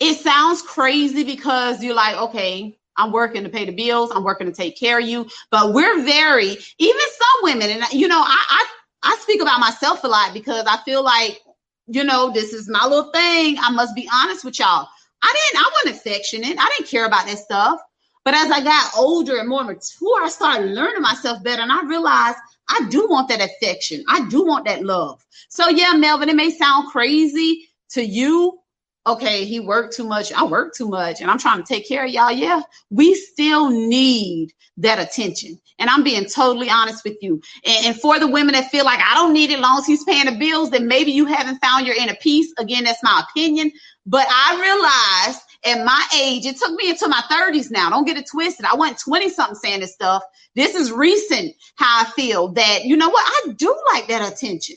[0.00, 4.46] it sounds crazy because you're like, okay, I'm working to pay the bills, I'm working
[4.46, 5.28] to take care of you.
[5.50, 8.66] But we're very, even some women, and you know, I I,
[9.02, 11.40] I speak about myself a lot because I feel like,
[11.86, 13.56] you know, this is my little thing.
[13.60, 14.88] I must be honest with y'all.
[15.22, 16.56] I didn't, I wasn't affectionate.
[16.58, 17.80] I didn't care about that stuff.
[18.24, 21.62] But as I got older and more mature, I started learning myself better.
[21.62, 22.36] And I realized
[22.68, 24.04] I do want that affection.
[24.08, 25.24] I do want that love.
[25.48, 28.60] So yeah, Melvin, it may sound crazy to you,
[29.06, 30.32] okay, he worked too much.
[30.32, 32.30] I work too much and I'm trying to take care of y'all.
[32.30, 35.58] Yeah, we still need that attention.
[35.78, 37.40] And I'm being totally honest with you.
[37.64, 40.04] And, and, for the women that feel like I don't need it long as he's
[40.04, 42.52] paying the bills, then maybe you haven't found your inner peace.
[42.58, 43.72] Again, that's my opinion.
[44.06, 47.90] But I realized at my age, it took me into my 30s now.
[47.90, 48.66] Don't get it twisted.
[48.66, 50.22] I went 20 something saying this stuff.
[50.54, 54.76] This is recent how I feel that, you know what, I do like that attention.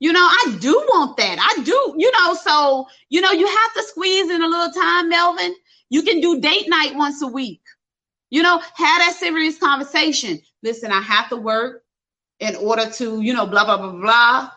[0.00, 1.38] You know, I do want that.
[1.40, 5.08] I do, you know, so, you know, you have to squeeze in a little time,
[5.08, 5.54] Melvin.
[5.90, 7.62] You can do date night once a week.
[8.30, 10.38] You know, have that serious conversation.
[10.62, 11.82] Listen, I have to work
[12.40, 14.50] in order to, you know, blah, blah, blah, blah.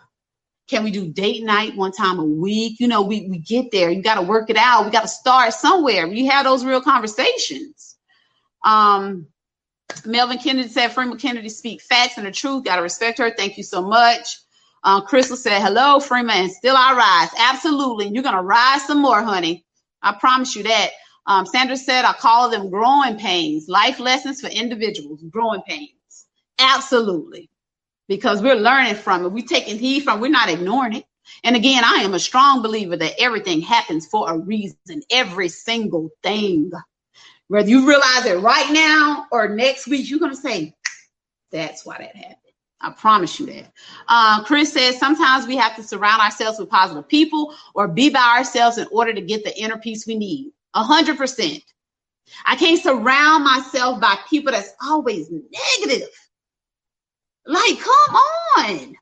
[0.68, 2.80] Can we do date night one time a week?
[2.80, 3.90] You know, we, we get there.
[3.90, 4.86] You got to work it out.
[4.86, 6.06] We got to start somewhere.
[6.06, 7.98] You have those real conversations.
[8.64, 9.28] Um,
[10.06, 12.64] Melvin Kennedy said, Freeman Kennedy speak facts and the truth.
[12.64, 13.32] Got to respect her.
[13.32, 14.38] Thank you so much.
[14.84, 17.30] Uh, Crystal said, hello, Freeman, and still I rise.
[17.40, 18.08] Absolutely.
[18.08, 19.66] You're going to rise some more, honey.
[20.02, 20.92] I promise you that.
[21.28, 26.26] Um, Sandra said, I call them growing pains, life lessons for individuals, growing pains.
[26.58, 27.50] Absolutely.
[28.08, 29.30] Because we're learning from it.
[29.30, 30.22] We're taking heed from it.
[30.22, 31.06] We're not ignoring it.
[31.44, 36.10] And again, I am a strong believer that everything happens for a reason, every single
[36.24, 36.72] thing.
[37.48, 40.74] Whether you realize it right now or next week, you're going to say,
[41.52, 42.41] that's why that happened.
[42.82, 43.72] I promise you that.
[44.08, 48.38] Uh, Chris says sometimes we have to surround ourselves with positive people or be by
[48.38, 50.52] ourselves in order to get the inner peace we need.
[50.74, 51.64] A hundred percent.
[52.46, 56.10] I can't surround myself by people that's always negative.
[57.46, 58.16] Like, come
[58.58, 58.96] on.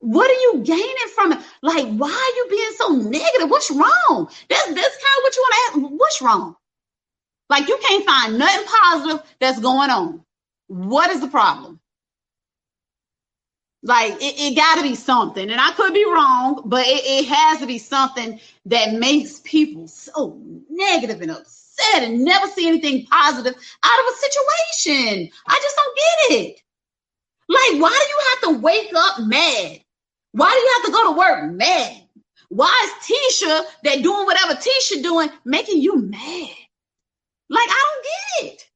[0.00, 1.38] What are you gaining from it?
[1.62, 3.48] Like, why are you being so negative?
[3.48, 4.28] What's wrong?
[4.50, 5.92] That's that's kind of what you want to ask.
[5.98, 6.56] What's wrong?
[7.48, 10.22] Like, you can't find nothing positive that's going on.
[10.66, 11.80] What is the problem?
[13.84, 17.26] Like it, it got to be something, and I could be wrong, but it, it
[17.28, 23.04] has to be something that makes people so negative and upset and never see anything
[23.04, 25.30] positive out of a situation.
[25.46, 26.60] I just don't get it.
[27.46, 29.80] Like, why do you have to wake up mad?
[30.32, 32.04] Why do you have to go to work mad?
[32.48, 36.48] Why is Tisha that doing whatever Tisha doing making you mad?
[37.50, 38.66] Like, I don't get it.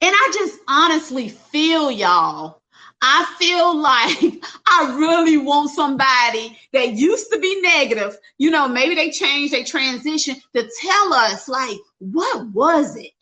[0.00, 2.62] And I just honestly feel y'all
[3.02, 8.94] I feel like I really want somebody that used to be negative, you know, maybe
[8.94, 13.12] they changed, they transition to tell us, like, what was it?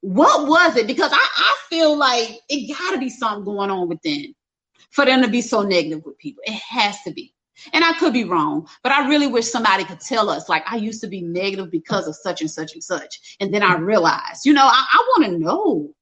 [0.00, 0.86] What was it?
[0.86, 4.34] Because I, I feel like it got to be something going on within
[4.90, 6.42] for them to be so negative with people.
[6.46, 7.34] It has to be.
[7.72, 10.76] And I could be wrong, but I really wish somebody could tell us, like, I
[10.76, 13.36] used to be negative because of such and such and such.
[13.40, 15.94] And then I realized, you know, I, I want to know.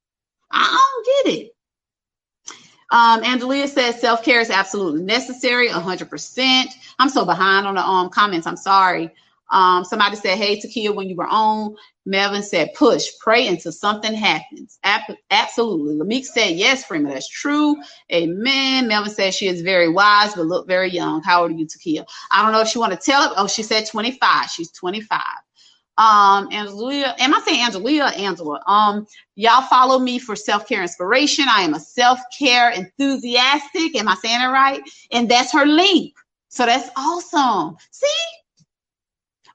[0.50, 0.90] I
[1.24, 1.52] don't get it.
[2.92, 6.66] Um, Angelia says self care is absolutely necessary, 100%.
[7.00, 8.48] I'm so behind on the um, comments.
[8.48, 9.10] I'm sorry.
[9.52, 11.76] Um, somebody said, Hey, Takia, when you were on,
[12.06, 14.78] Melvin said, Push, pray until something happens.
[14.84, 15.96] Ap- absolutely.
[15.96, 17.76] Lamique said, Yes, Freeman, that's true.
[18.12, 18.88] Amen.
[18.88, 21.22] Melvin said she is very wise, but look very young.
[21.24, 22.06] How old are you, Takia?
[22.32, 23.34] I don't know if she want to tell it.
[23.38, 24.50] Oh, she said 25.
[24.50, 25.20] She's 25
[25.98, 28.62] um Angelia, am I saying Angelia Angela?
[28.66, 31.46] Um, y'all follow me for self-care inspiration.
[31.48, 33.96] I am a self-care enthusiastic.
[33.96, 34.80] Am I saying it right?
[35.12, 36.14] And that's her link.
[36.48, 37.76] So that's awesome.
[37.90, 38.06] See?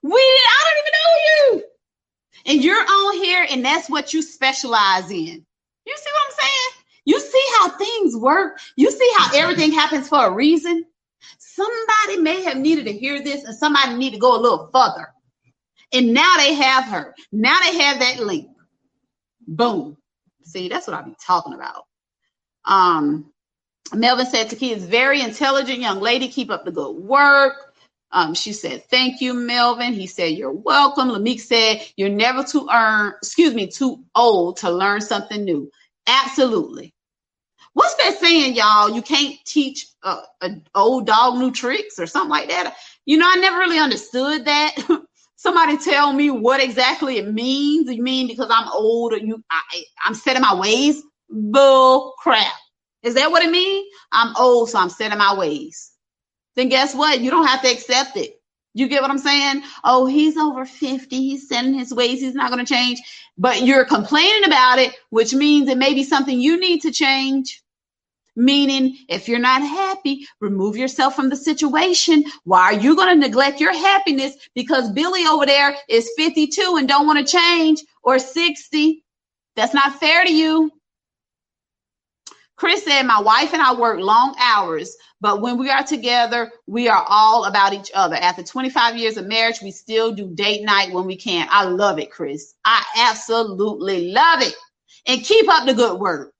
[0.02, 1.64] We I don't even know you.
[2.46, 5.44] And you're on here, and that's what you specialize in.
[5.86, 6.84] You see what I'm saying?
[7.04, 8.58] You see how things work.
[8.76, 10.84] You see how everything happens for a reason.
[11.38, 15.08] Somebody may have needed to hear this, and somebody need to go a little further.
[15.92, 17.14] And now they have her.
[17.32, 18.48] Now they have that link.
[19.46, 19.96] Boom.
[20.44, 21.84] See, that's what I be talking about.
[22.64, 23.32] Um,
[23.94, 26.28] Melvin said Takia is very intelligent young lady.
[26.28, 27.74] Keep up the good work.
[28.12, 29.92] Um, she said, thank you, Melvin.
[29.92, 31.08] He said, you're welcome.
[31.10, 35.70] Lamique said, you're never too earn, excuse me, too old to learn something new.
[36.06, 36.94] Absolutely.
[37.74, 38.90] What's that saying, y'all?
[38.90, 39.86] You can't teach
[40.42, 42.76] an old dog new tricks or something like that.
[43.06, 44.76] You know, I never really understood that.
[45.38, 47.90] somebody tell me what exactly it means.
[47.90, 51.02] You mean because I'm old or you I, I'm set in my ways?
[51.30, 52.52] Bull crap.
[53.02, 53.86] Is that what it means?
[54.12, 55.92] I'm old, so I'm set in my ways.
[56.56, 57.20] Then guess what?
[57.20, 58.34] You don't have to accept it.
[58.74, 59.62] You get what I'm saying?
[59.84, 61.16] Oh, he's over 50.
[61.16, 62.20] He's setting his ways.
[62.20, 63.00] He's not going to change.
[63.36, 67.62] But you're complaining about it, which means it may be something you need to change.
[68.38, 72.22] Meaning, if you're not happy, remove yourself from the situation.
[72.44, 76.86] Why are you going to neglect your happiness because Billy over there is 52 and
[76.86, 79.04] don't want to change or 60?
[79.56, 80.70] That's not fair to you.
[82.54, 86.88] Chris said, My wife and I work long hours, but when we are together, we
[86.88, 88.14] are all about each other.
[88.14, 91.48] After 25 years of marriage, we still do date night when we can.
[91.50, 92.54] I love it, Chris.
[92.64, 94.54] I absolutely love it.
[95.08, 96.32] And keep up the good work.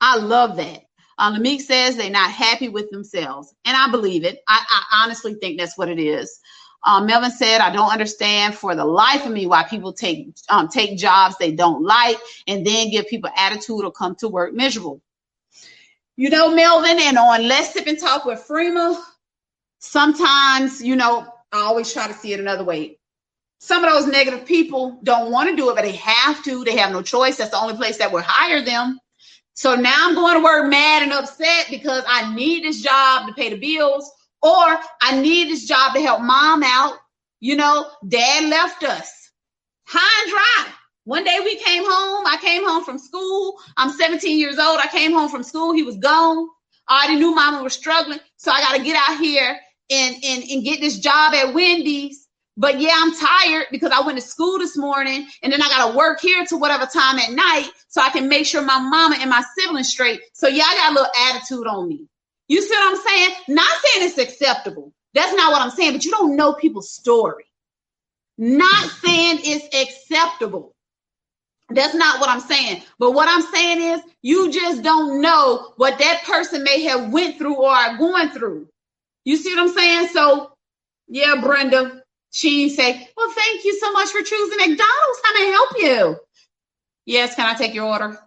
[0.00, 0.87] I love that.
[1.18, 4.40] Um, Lamique says they're not happy with themselves, and I believe it.
[4.48, 6.40] I, I honestly think that's what it is.
[6.84, 10.68] Um, Melvin said, "I don't understand for the life of me why people take um,
[10.68, 15.02] take jobs they don't like and then give people attitude or come to work miserable."
[16.16, 19.00] You know, Melvin, and on Let's Sip and Talk with Freema,
[19.78, 22.98] sometimes, you know, I always try to see it another way.
[23.60, 26.64] Some of those negative people don't want to do it, but they have to.
[26.64, 27.36] They have no choice.
[27.36, 29.00] That's the only place that will hire them.
[29.58, 33.34] So now I'm going to work mad and upset because I need this job to
[33.34, 34.08] pay the bills,
[34.40, 36.94] or I need this job to help mom out.
[37.40, 39.10] You know, dad left us
[39.84, 40.74] high and dry.
[41.06, 42.24] One day we came home.
[42.24, 43.58] I came home from school.
[43.76, 44.78] I'm 17 years old.
[44.78, 45.72] I came home from school.
[45.72, 46.46] He was gone.
[46.86, 48.20] I already knew mama was struggling.
[48.36, 49.58] So I got to get out here
[49.90, 52.27] and, and, and get this job at Wendy's
[52.58, 55.92] but yeah, I'm tired because I went to school this morning and then I got
[55.92, 59.16] to work here to whatever time at night so I can make sure my mama
[59.20, 60.20] and my siblings straight.
[60.32, 62.08] So I got a little attitude on me.
[62.48, 63.30] You see what I'm saying?
[63.48, 64.92] Not saying it's acceptable.
[65.14, 67.44] That's not what I'm saying, but you don't know people's story.
[68.38, 70.74] Not saying it's acceptable.
[71.70, 72.82] That's not what I'm saying.
[72.98, 77.38] But what I'm saying is you just don't know what that person may have went
[77.38, 78.68] through or are going through.
[79.24, 80.08] You see what I'm saying?
[80.08, 80.50] So
[81.08, 81.97] yeah, Brenda,
[82.30, 85.22] she say, Well, thank you so much for choosing McDonald's.
[85.34, 86.16] May I help you?
[87.06, 88.18] Yes, can I take your order?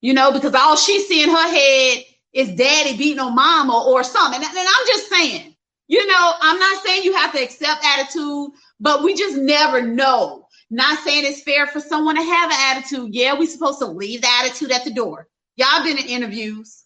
[0.00, 4.02] You know, because all she see in her head is daddy beating on mama or
[4.02, 4.42] something.
[4.42, 5.54] And, and I'm just saying,
[5.86, 8.50] you know, I'm not saying you have to accept attitude,
[8.80, 10.46] but we just never know.
[10.70, 13.14] Not saying it's fair for someone to have an attitude.
[13.14, 15.28] Yeah, we supposed to leave the attitude at the door.
[15.56, 16.84] Y'all been in interviews.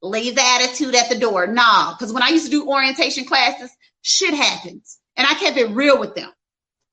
[0.00, 1.48] Leave the attitude at the door.
[1.48, 3.70] Nah, because when I used to do orientation classes,
[4.02, 4.98] shit happens.
[5.16, 6.30] And I kept it real with them.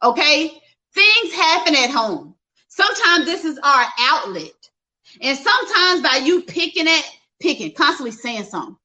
[0.02, 0.62] Okay?
[0.94, 2.36] Things happen at home.
[2.68, 4.52] Sometimes this is our outlet.
[5.22, 7.06] And sometimes by you picking it,
[7.40, 8.78] picking, constantly saying something,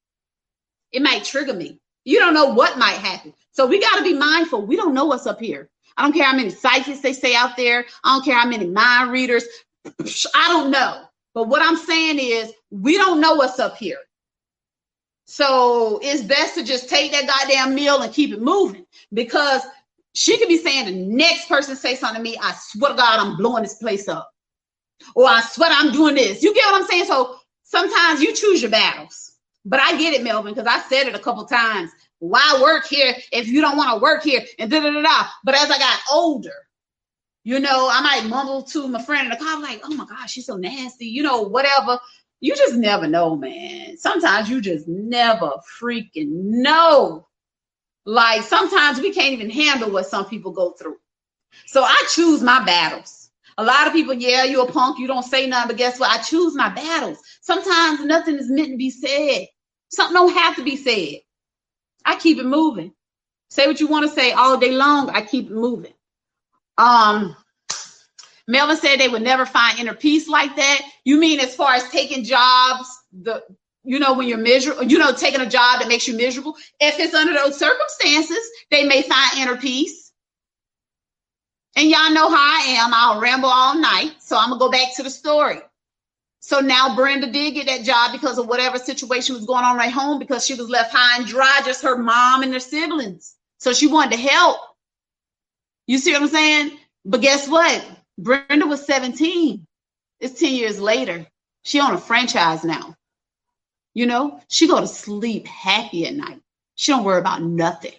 [0.92, 1.80] it might trigger me.
[2.04, 3.34] You don't know what might happen.
[3.52, 4.64] So we got to be mindful.
[4.64, 5.68] We don't know what's up here.
[5.96, 7.84] I don't care how many psychics they say out there.
[8.04, 9.44] I don't care how many mind readers.
[9.84, 11.04] I don't know.
[11.34, 13.98] But what I'm saying is, we don't know what's up here.
[15.30, 19.60] So it's best to just take that goddamn meal and keep it moving because
[20.14, 23.20] she could be saying the next person say something to me, I swear to God,
[23.20, 24.30] I'm blowing this place up.
[25.14, 26.42] Or I swear I'm doing this.
[26.42, 27.04] You get what I'm saying?
[27.04, 29.32] So sometimes you choose your battles.
[29.66, 31.90] But I get it, Melvin, because I said it a couple times.
[32.20, 34.40] Why work here if you don't want to work here?
[34.58, 35.26] And da da da da.
[35.44, 36.56] But as I got older,
[37.44, 40.32] you know, I might mumble to my friend in the car, like, oh my gosh,
[40.32, 41.98] she's so nasty, you know, whatever
[42.40, 43.96] you just never know, man.
[43.96, 47.26] Sometimes you just never freaking know.
[48.04, 50.96] Like sometimes we can't even handle what some people go through.
[51.66, 53.30] So I choose my battles.
[53.58, 56.10] A lot of people, yeah, you're a punk, you don't say nothing, but guess what?
[56.10, 57.18] I choose my battles.
[57.40, 59.46] Sometimes nothing is meant to be said.
[59.90, 61.20] Something don't have to be said.
[62.04, 62.92] I keep it moving.
[63.50, 65.10] Say what you want to say all day long.
[65.10, 65.92] I keep it moving.
[66.78, 67.36] Um,
[68.48, 70.80] Melvin said they would never find inner peace like that.
[71.04, 73.44] You mean as far as taking jobs, the
[73.84, 76.56] you know, when you're miserable, you know, taking a job that makes you miserable.
[76.80, 78.38] If it's under those circumstances,
[78.70, 80.12] they may find inner peace.
[81.76, 82.92] And y'all know how I am.
[82.92, 84.16] I'll ramble all night.
[84.20, 85.60] So I'm gonna go back to the story.
[86.40, 89.92] So now Brenda did get that job because of whatever situation was going on right
[89.92, 93.36] home because she was left high and dry, just her mom and her siblings.
[93.58, 94.58] So she wanted to help.
[95.86, 96.78] You see what I'm saying?
[97.04, 97.84] But guess what?
[98.18, 99.64] Brenda was 17.
[100.20, 101.26] It's 10 years later.
[101.62, 102.96] She on a franchise now.
[103.94, 106.40] You know, she go to sleep happy at night.
[106.74, 107.94] She don't worry about nothing.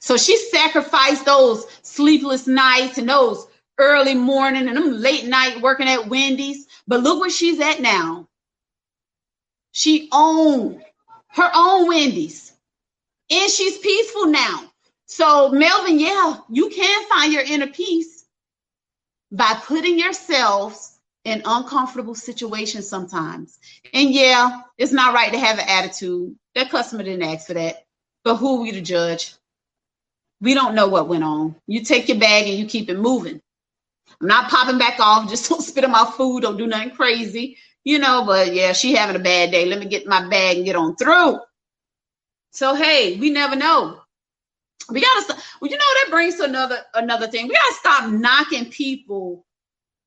[0.00, 3.46] So she sacrificed those sleepless nights and those
[3.78, 6.66] early morning and them late night working at Wendy's.
[6.86, 8.28] But look where she's at now.
[9.72, 10.82] She owned
[11.28, 12.52] her own Wendy's.
[13.30, 14.72] And she's peaceful now.
[15.06, 18.15] So Melvin, yeah, you can find your inner peace
[19.32, 23.58] by putting yourselves in uncomfortable situations sometimes.
[23.92, 26.36] And yeah, it's not right to have an attitude.
[26.54, 27.84] That customer didn't ask for that.
[28.24, 29.34] But who are we to judge?
[30.40, 31.56] We don't know what went on.
[31.66, 33.40] You take your bag and you keep it moving.
[34.20, 35.28] I'm not popping back off.
[35.30, 36.42] Just don't spit on my food.
[36.42, 37.56] Don't do nothing crazy.
[37.82, 39.64] You know, but yeah, she having a bad day.
[39.64, 41.40] Let me get my bag and get on through.
[42.52, 44.00] So hey, we never know
[44.90, 45.34] we gotta.
[45.60, 47.48] Well, you know that brings to another another thing.
[47.48, 49.44] We gotta stop knocking people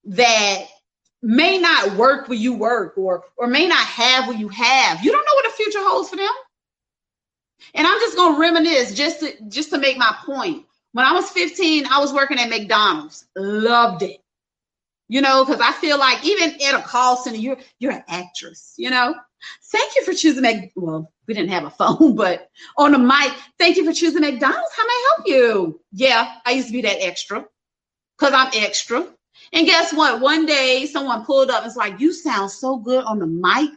[0.05, 0.65] that
[1.21, 5.03] may not work where you work or or may not have what you have.
[5.03, 6.31] You don't know what the future holds for them.
[7.73, 10.65] And I'm just gonna reminisce just to just to make my point.
[10.93, 13.27] When I was 15, I was working at McDonald's.
[13.35, 14.21] Loved it.
[15.07, 18.73] You know, because I feel like even at a call center, you're you're an actress,
[18.77, 19.15] you know.
[19.71, 20.71] Thank you for choosing Mc.
[20.75, 24.75] Well, we didn't have a phone, but on the mic, thank you for choosing McDonald's.
[24.75, 25.81] How may I help you?
[25.91, 27.45] Yeah, I used to be that extra
[28.17, 29.07] because I'm extra.
[29.53, 30.21] And guess what?
[30.21, 33.71] One day someone pulled up and was like, You sound so good on the mic.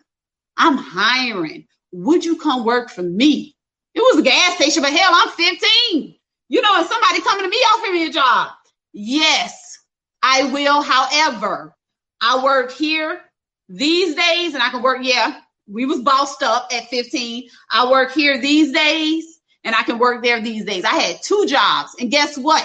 [0.57, 1.67] I'm hiring.
[1.93, 3.57] Would you come work for me?
[3.95, 6.15] It was a gas station, but hell, I'm 15.
[6.49, 8.51] You know, and somebody coming to me offering me a job.
[8.93, 9.79] Yes,
[10.23, 10.83] I will.
[10.83, 11.75] However,
[12.21, 13.21] I work here
[13.69, 15.41] these days and I can work, yeah,
[15.73, 17.49] we was bossed up at 15.
[17.71, 20.85] I work here these days and I can work there these days.
[20.85, 21.91] I had two jobs.
[22.01, 22.65] And guess what?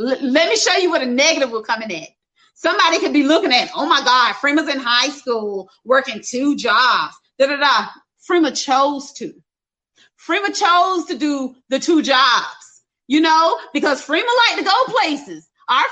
[0.00, 2.08] L- let me show you what a negative will come in at.
[2.54, 7.14] Somebody could be looking at, oh my God, Freema's in high school working two jobs.
[7.38, 7.88] Da da da.
[8.28, 9.32] Freema chose to.
[10.26, 15.48] Freema chose to do the two jobs, you know, because Freema liked to go places.
[15.70, 15.84] Our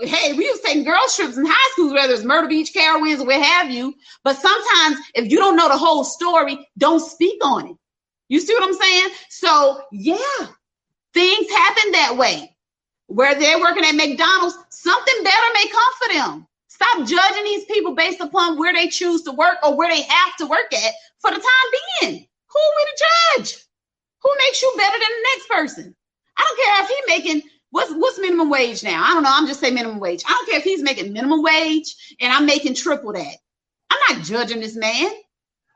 [0.00, 3.42] hey, we was taking girls trips in high schools, whether it's Myrtle Beach, Carowinds, what
[3.42, 3.94] have you.
[4.24, 7.76] But sometimes, if you don't know the whole story, don't speak on it.
[8.28, 9.08] You see what I'm saying?
[9.28, 10.46] So yeah,
[11.12, 12.56] things happen that way
[13.08, 16.46] where they're working at McDonald's, something better may come for them.
[16.68, 20.36] Stop judging these people based upon where they choose to work or where they have
[20.38, 21.70] to work at for the time
[22.00, 22.26] being.
[22.48, 23.04] Who are we to
[23.36, 23.56] judge?
[24.22, 25.96] Who makes you better than the next person?
[26.36, 29.04] I don't care if he's making what's what's minimum wage now.
[29.04, 29.32] I don't know.
[29.32, 30.22] I'm just saying minimum wage.
[30.26, 33.36] I don't care if he's making minimum wage and I'm making triple that.
[33.90, 35.10] I'm not judging this man.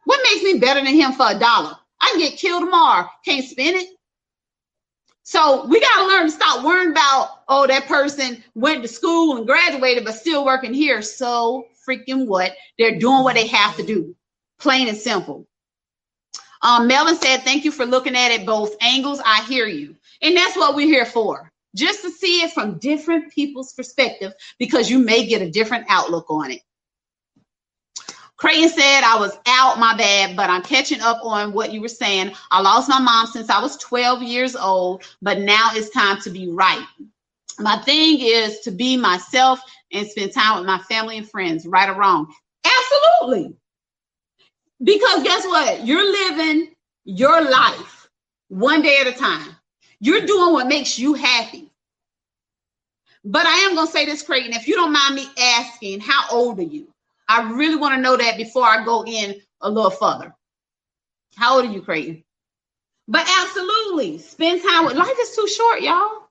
[0.05, 1.76] What makes me better than him for a dollar?
[2.01, 3.09] I can get killed tomorrow.
[3.24, 3.88] Can't spend it.
[5.22, 9.36] So we got to learn to stop worrying about, oh, that person went to school
[9.36, 11.03] and graduated, but still working here.
[11.03, 12.53] So freaking what?
[12.78, 14.16] They're doing what they have to do.
[14.59, 15.47] Plain and simple.
[16.62, 19.20] Um, Melvin said, thank you for looking at it both angles.
[19.24, 19.97] I hear you.
[20.20, 21.49] And that's what we're here for.
[21.74, 26.26] Just to see it from different people's perspective, because you may get a different outlook
[26.28, 26.62] on it.
[28.36, 31.88] Creighton said, I was out, my bad, but I'm catching up on what you were
[31.88, 32.32] saying.
[32.50, 36.30] I lost my mom since I was 12 years old, but now it's time to
[36.30, 36.86] be right.
[37.58, 39.60] My thing is to be myself
[39.92, 42.32] and spend time with my family and friends, right or wrong.
[42.64, 43.54] Absolutely.
[44.82, 45.86] Because guess what?
[45.86, 48.08] You're living your life
[48.48, 49.54] one day at a time.
[50.01, 51.70] You're doing what makes you happy.
[53.24, 56.24] But I am going to say this, Creighton, if you don't mind me asking, how
[56.30, 56.88] old are you?
[57.28, 60.34] I really want to know that before I go in a little further.
[61.36, 62.24] How old are you, Creighton?
[63.07, 66.28] But absolutely, spend time with life is too short, y'all.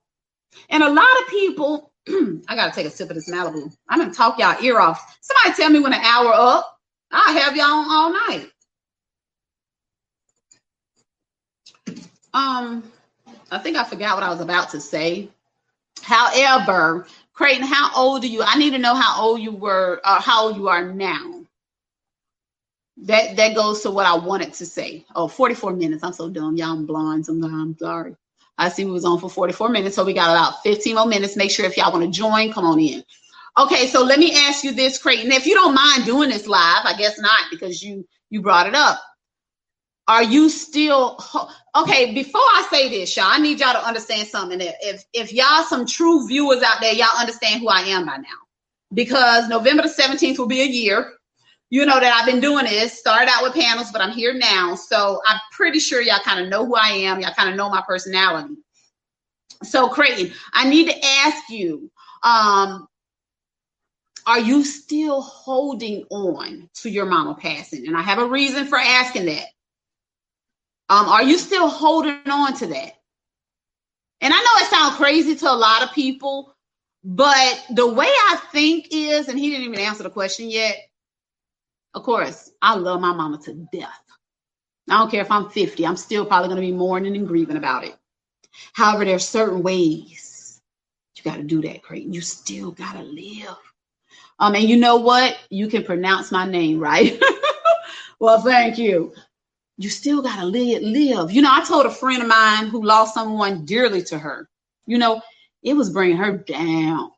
[0.68, 1.92] And a lot of people,
[2.48, 3.72] I gotta take a sip of this Malibu.
[3.88, 5.18] I'm gonna talk y'all ear off.
[5.20, 6.78] Somebody tell me when an hour up.
[7.12, 8.50] I'll have y'all on all night.
[12.32, 12.84] Um,
[13.50, 15.28] I think I forgot what I was about to say.
[16.02, 18.42] However, Creighton, how old are you?
[18.42, 21.42] I need to know how old you were, or uh, how old you are now.
[22.98, 25.04] That that goes to what I wanted to say.
[25.14, 26.04] Oh, 44 minutes.
[26.04, 26.56] I'm so dumb.
[26.56, 27.52] Y'all, I'm blind sometimes.
[27.54, 28.16] I'm sorry.
[28.58, 31.34] I see we was on for 44 minutes, so we got about 15 more minutes.
[31.34, 33.02] Make sure if y'all want to join, come on in.
[33.58, 35.32] Okay, so let me ask you this, Creighton.
[35.32, 38.74] If you don't mind doing this live, I guess not because you you brought it
[38.74, 39.00] up.
[40.10, 41.20] Are you still
[41.76, 42.12] okay?
[42.12, 44.58] Before I say this, y'all, I need y'all to understand something.
[44.60, 48.40] If, if y'all some true viewers out there, y'all understand who I am by now.
[48.92, 51.12] Because November the 17th will be a year.
[51.70, 52.98] You know that I've been doing this.
[52.98, 54.74] Started out with panels, but I'm here now.
[54.74, 57.20] So I'm pretty sure y'all kind of know who I am.
[57.20, 58.56] Y'all kind of know my personality.
[59.62, 61.88] So Creighton, I need to ask you,
[62.24, 62.88] um,
[64.26, 67.86] are you still holding on to your mama passing?
[67.86, 69.44] And I have a reason for asking that.
[70.90, 72.94] Um, are you still holding on to that?
[74.20, 76.56] And I know it sounds crazy to a lot of people,
[77.04, 80.76] but the way I think is, and he didn't even answer the question yet.
[81.94, 84.02] Of course, I love my mama to death.
[84.88, 87.56] I don't care if I'm 50, I'm still probably going to be mourning and grieving
[87.56, 87.96] about it.
[88.72, 90.60] However, there's certain ways
[91.14, 92.12] you got to do that, Creighton.
[92.12, 93.56] You still got to live.
[94.40, 95.38] Um, and you know what?
[95.50, 97.20] You can pronounce my name, right?
[98.18, 99.12] well, thank you
[99.80, 101.32] you still gotta live, live.
[101.32, 104.46] You know, I told a friend of mine who lost someone dearly to her,
[104.84, 105.22] you know,
[105.62, 107.12] it was bringing her down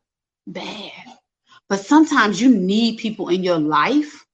[0.46, 0.92] bad.
[1.68, 4.24] But sometimes you need people in your life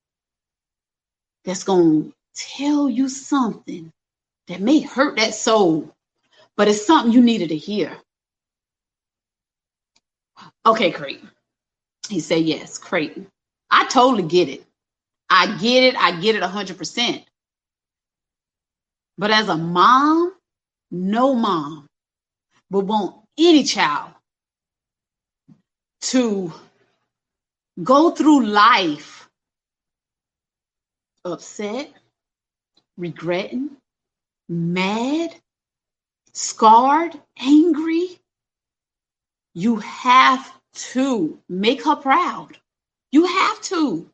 [1.46, 3.90] that's gonna tell you something
[4.46, 5.90] that may hurt that soul,
[6.54, 7.96] but it's something you needed to hear.
[10.66, 11.30] Okay, Creighton.
[12.10, 13.26] He said yes, Creighton.
[13.70, 14.66] I totally get it.
[15.30, 15.96] I get it.
[15.96, 17.24] I get it 100%.
[19.18, 20.32] But as a mom,
[20.92, 21.86] no mom
[22.70, 24.12] would want any child
[26.02, 26.52] to
[27.82, 29.28] go through life
[31.24, 31.92] upset,
[32.96, 33.70] regretting,
[34.48, 35.34] mad,
[36.32, 38.18] scarred, angry.
[39.54, 40.52] You have
[40.92, 42.58] to make her proud.
[43.12, 44.08] You have to.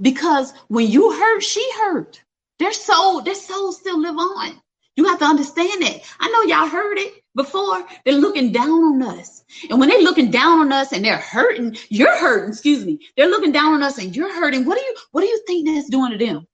[0.00, 2.22] Because when you hurt, she hurt.
[2.58, 4.60] Their soul, their soul still live on.
[4.96, 6.00] You have to understand that.
[6.18, 7.86] I know y'all heard it before.
[8.04, 9.44] They're looking down on us.
[9.68, 13.00] And when they're looking down on us and they're hurting, you're hurting, excuse me.
[13.16, 14.64] They're looking down on us and you're hurting.
[14.64, 16.46] What do you what do you think that's doing to them?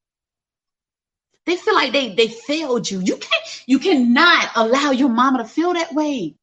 [1.47, 3.01] They feel like they they failed you.
[3.01, 6.35] You can't you cannot allow your mama to feel that way.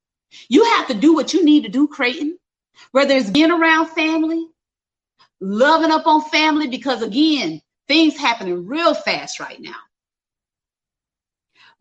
[0.47, 2.37] You have to do what you need to do, Creighton.
[2.91, 4.47] Whether it's being around family,
[5.41, 9.75] loving up on family, because again, things happening real fast right now.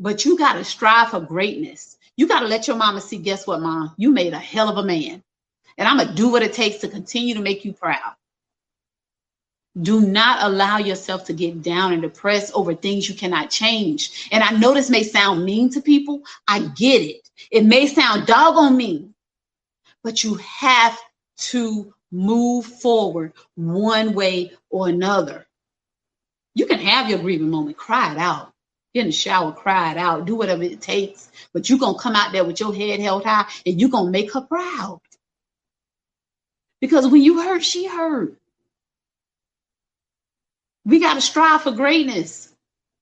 [0.00, 1.98] But you got to strive for greatness.
[2.16, 3.94] You got to let your mama see, guess what, mom?
[3.96, 5.22] You made a hell of a man.
[5.76, 8.14] And I'm going to do what it takes to continue to make you proud.
[9.82, 14.28] Do not allow yourself to get down and depressed over things you cannot change.
[14.32, 16.22] And I know this may sound mean to people.
[16.48, 17.28] I get it.
[17.52, 19.14] It may sound doggone mean,
[20.02, 20.98] but you have
[21.36, 25.47] to move forward one way or another.
[26.54, 28.52] You can have your grieving moment, cry it out.
[28.94, 31.30] Get in the shower, cry it out, do whatever it takes.
[31.52, 34.06] But you're going to come out there with your head held high and you're going
[34.06, 35.00] to make her proud.
[36.80, 38.36] Because when you hurt, she hurt.
[40.84, 42.54] We got to strive for greatness.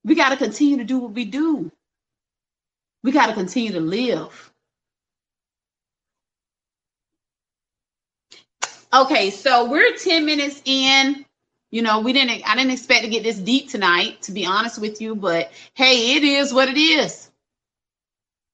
[0.05, 1.71] We got to continue to do what we do.
[3.05, 4.53] We got to continue to live.
[8.95, 11.26] Okay, so we're 10 minutes in.
[11.71, 14.81] You know, we didn't I didn't expect to get this deep tonight, to be honest
[14.81, 17.31] with you, but hey, it is what it is.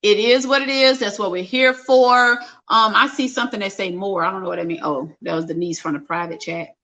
[0.02, 0.98] It is what it is.
[0.98, 2.32] That's what we're here for.
[2.32, 2.38] Um,
[2.68, 4.24] I see something that say more.
[4.24, 4.80] I don't know what I mean.
[4.82, 6.74] Oh, that was Denise from the private chat.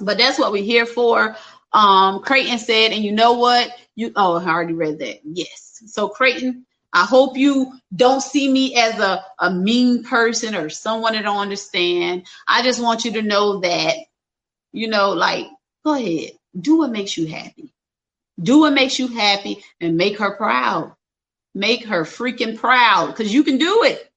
[0.00, 1.36] But that's what we're here for.
[1.72, 3.70] Um, Creighton said, and you know what?
[3.96, 5.20] You oh, I already read that.
[5.24, 5.82] Yes.
[5.86, 11.14] So Creighton, I hope you don't see me as a, a mean person or someone
[11.14, 12.26] that don't understand.
[12.46, 13.96] I just want you to know that,
[14.76, 15.46] you know, like,
[15.84, 17.72] go ahead, do what makes you happy.
[18.42, 20.94] Do what makes you happy and make her proud.
[21.54, 24.12] Make her freaking proud because you can do it.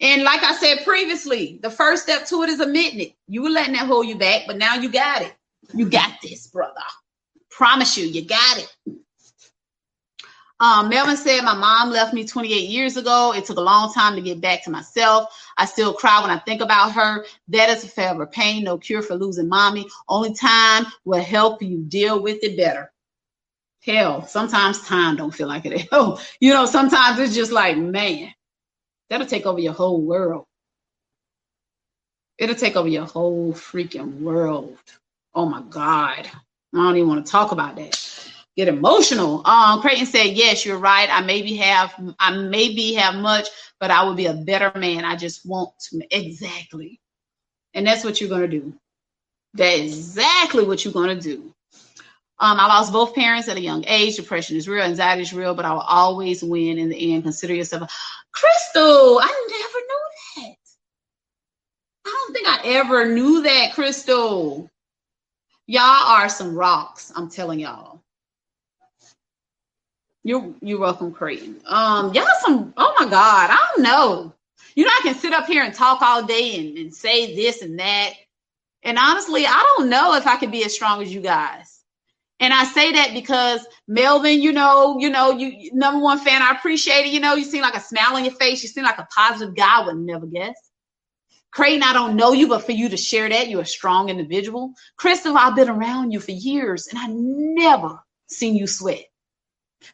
[0.00, 3.14] And like I said previously, the first step to it is admitting it.
[3.26, 5.34] You were letting that hold you back, but now you got it.
[5.74, 6.80] You got this, brother.
[7.50, 9.01] Promise you, you got it.
[10.62, 13.34] Um, Melvin said, My mom left me 28 years ago.
[13.34, 15.36] It took a long time to get back to myself.
[15.58, 17.26] I still cry when I think about her.
[17.48, 19.88] That is a forever pain, no cure for losing mommy.
[20.08, 22.92] Only time will help you deal with it better.
[23.84, 25.88] Hell, sometimes time don't feel like it.
[25.92, 28.32] Oh, you know, sometimes it's just like, man,
[29.10, 30.44] that'll take over your whole world.
[32.38, 34.78] It'll take over your whole freaking world.
[35.34, 36.30] Oh my God.
[36.72, 38.11] I don't even want to talk about that
[38.56, 39.46] get emotional.
[39.46, 41.08] Um, Creighton said, "Yes, you're right.
[41.10, 43.48] I maybe have, I maybe have much,
[43.80, 45.04] but I will be a better man.
[45.04, 47.00] I just want to exactly."
[47.74, 48.74] And that's what you're gonna do.
[49.54, 51.54] That's exactly what you're gonna do.
[52.38, 54.16] Um, I lost both parents at a young age.
[54.16, 57.22] Depression is real, anxiety is real, but I will always win in the end.
[57.22, 57.88] Consider yourself, a-
[58.32, 59.20] Crystal.
[59.22, 60.56] I never knew that.
[62.06, 64.68] I don't think I ever knew that, Crystal.
[65.66, 67.12] Y'all are some rocks.
[67.14, 68.01] I'm telling y'all.
[70.24, 71.60] You're you're welcome, Creighton.
[71.66, 74.32] Um, y'all some oh my god, I don't know.
[74.74, 77.62] You know, I can sit up here and talk all day and, and say this
[77.62, 78.12] and that.
[78.84, 81.80] And honestly, I don't know if I can be as strong as you guys.
[82.40, 86.52] And I say that because Melvin, you know, you know, you number one fan, I
[86.52, 87.12] appreciate it.
[87.12, 88.62] You know, you seem like a smile on your face.
[88.62, 89.82] You seem like a positive guy.
[89.82, 90.56] I would never guess.
[91.52, 94.72] Creighton, I don't know you, but for you to share that, you're a strong individual.
[94.96, 99.04] Crystal, I've been around you for years and I never seen you sweat.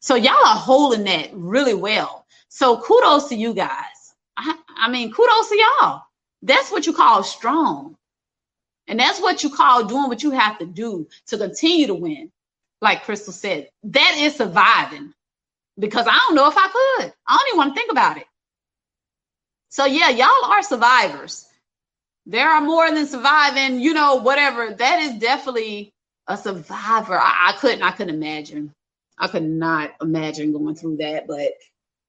[0.01, 2.26] So y'all are holding that really well.
[2.49, 4.14] So kudos to you guys.
[4.36, 6.03] I, I mean, kudos to y'all.
[6.43, 7.97] That's what you call strong.
[8.86, 12.30] And that's what you call doing what you have to do to continue to win.
[12.80, 15.12] Like Crystal said, that is surviving
[15.78, 17.12] because I don't know if I could.
[17.26, 18.26] I don't even want to think about it.
[19.70, 21.47] So, yeah, y'all are survivors.
[22.26, 24.72] There are more than surviving, you know, whatever.
[24.72, 25.93] That is definitely
[26.26, 27.18] a survivor.
[27.18, 28.72] I, I couldn't, I couldn't imagine.
[29.19, 31.27] I could not imagine going through that.
[31.27, 31.53] But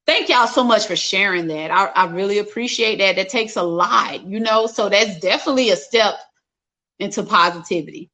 [0.05, 1.71] thank y'all so much for sharing that.
[1.71, 3.15] I, I really appreciate that.
[3.15, 4.67] That takes a lot, you know.
[4.67, 6.15] So that's definitely a step
[6.99, 8.09] into positivity.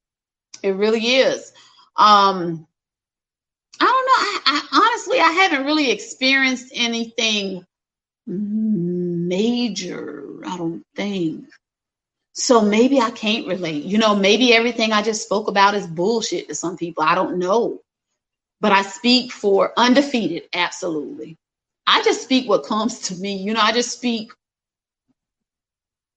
[0.64, 1.52] It really is.
[1.96, 2.68] Um,
[3.80, 4.14] I don't know.
[4.18, 7.66] I, I honestly, I haven't really experienced anything
[8.28, 10.24] major.
[10.46, 11.46] I don't think.
[12.34, 13.86] So maybe I can't relate.
[13.86, 17.04] You know, maybe everything I just spoke about is bullshit to some people.
[17.04, 17.82] I don't know.
[18.62, 21.38] But I speak for undefeated, absolutely.
[21.88, 23.38] I just speak what comes to me.
[23.38, 24.32] You know, I just speak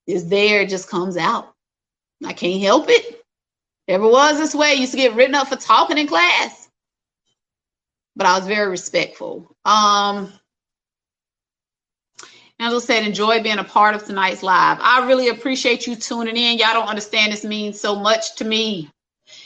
[0.06, 1.52] is there, it just comes out.
[2.24, 3.22] I can't help it.
[3.88, 4.70] Ever was this way.
[4.70, 6.68] I used to get written up for talking in class.
[8.16, 9.54] But I was very respectful.
[9.64, 10.32] Um
[12.60, 14.78] Angela said, enjoy being a part of tonight's live.
[14.80, 16.58] I really appreciate you tuning in.
[16.58, 18.90] Y'all don't understand this means so much to me.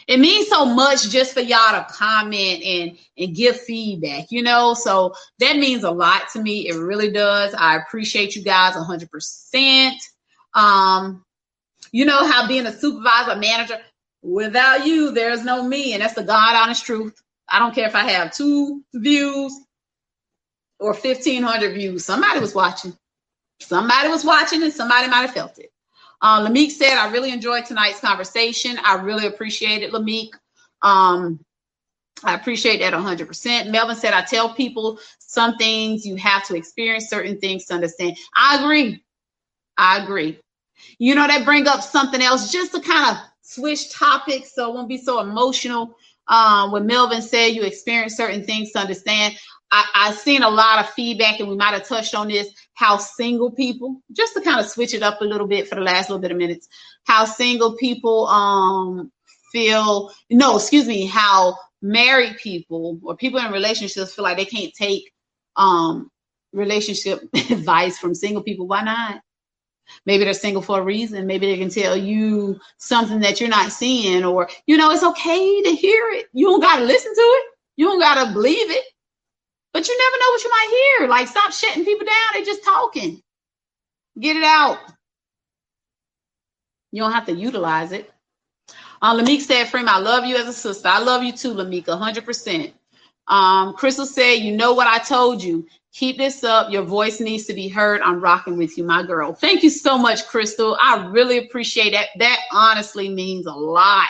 [0.09, 4.74] It means so much just for y'all to comment and and give feedback, you know.
[4.74, 6.68] So that means a lot to me.
[6.68, 7.55] It really does.
[7.55, 9.92] I appreciate you guys 100%.
[10.55, 11.24] Um,
[11.92, 13.78] you know how being a supervisor, manager,
[14.22, 17.20] without you, there's no me, and that's the God honest truth.
[17.48, 19.53] I don't care if I have two views
[20.78, 22.05] or 1500 views.
[22.05, 22.96] Somebody was watching.
[23.61, 25.72] Somebody was watching, and somebody might have felt it.
[26.23, 28.79] Uh, Lamique said, I really enjoyed tonight's conversation.
[28.85, 30.33] I really appreciate it, Lamique.
[30.83, 31.41] Um,
[32.25, 33.70] I appreciate that 100%.
[33.70, 38.16] Melvin said, I tell people some things you have to experience certain things to understand.
[38.37, 39.03] I agree.
[39.77, 40.39] I agree.
[40.99, 44.75] You know, that bring up something else just to kind of switch topics so it
[44.75, 45.97] won't be so emotional.
[46.29, 49.35] Um, when Melvin said you experience certain things to understand,
[49.70, 52.99] I, I've seen a lot of feedback, and we might have touched on this how
[52.99, 56.11] single people, just to kind of switch it up a little bit for the last
[56.11, 56.68] little bit of minutes,
[57.05, 59.11] how single people um
[59.51, 64.73] feel, no, excuse me, how married people or people in relationships feel like they can't
[64.75, 65.11] take
[65.57, 66.11] um
[66.53, 68.66] relationship advice from single people.
[68.66, 69.23] Why not?
[70.07, 71.26] Maybe they're single for a reason.
[71.26, 75.62] Maybe they can tell you something that you're not seeing, or you know, it's okay
[75.62, 76.26] to hear it.
[76.32, 77.45] You don't gotta listen to it.
[77.76, 78.84] You don't gotta believe it.
[79.72, 81.09] But you never know what you might hear.
[81.09, 82.14] Like, stop shutting people down.
[82.34, 83.22] They're just talking.
[84.20, 84.78] Get it out.
[86.90, 88.12] You don't have to utilize it.
[89.01, 90.88] Uh, Lamique said, Frame, I love you as a sister.
[90.88, 92.72] I love you too, Lamique, 100%.
[93.28, 95.66] Um, Crystal said, You know what I told you.
[95.93, 96.72] Keep this up.
[96.72, 98.01] Your voice needs to be heard.
[98.01, 99.34] I'm rocking with you, my girl.
[99.34, 100.76] Thank you so much, Crystal.
[100.80, 102.09] I really appreciate that.
[102.18, 104.09] That honestly means a lot.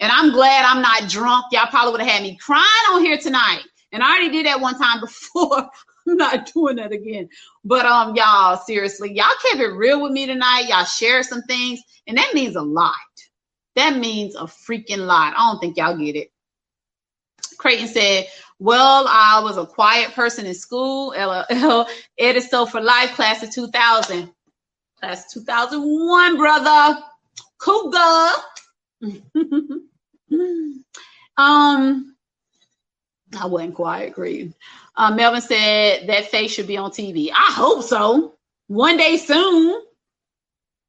[0.00, 1.46] And I'm glad I'm not drunk.
[1.50, 3.62] Y'all probably would have had me crying on here tonight.
[3.92, 5.70] And I already did that one time before.
[6.06, 7.28] I'm not doing that again.
[7.64, 10.66] But um, y'all, seriously, y'all kept it real with me tonight.
[10.68, 12.94] Y'all share some things, and that means a lot.
[13.76, 15.34] That means a freaking lot.
[15.36, 16.30] I don't think y'all get it.
[17.56, 18.26] Creighton said,
[18.62, 21.12] Well, I was a quiet person in school.
[21.16, 21.86] LOL.
[22.16, 24.30] Ed is so for life, class of 2000.
[25.00, 27.02] Class 2001, brother.
[27.58, 28.28] Cougar.
[31.36, 32.14] um,
[33.36, 34.54] I wasn't quiet, agreed.
[34.94, 37.32] Uh, Melvin said that face should be on TV.
[37.32, 38.34] I hope so.
[38.68, 39.82] One day soon.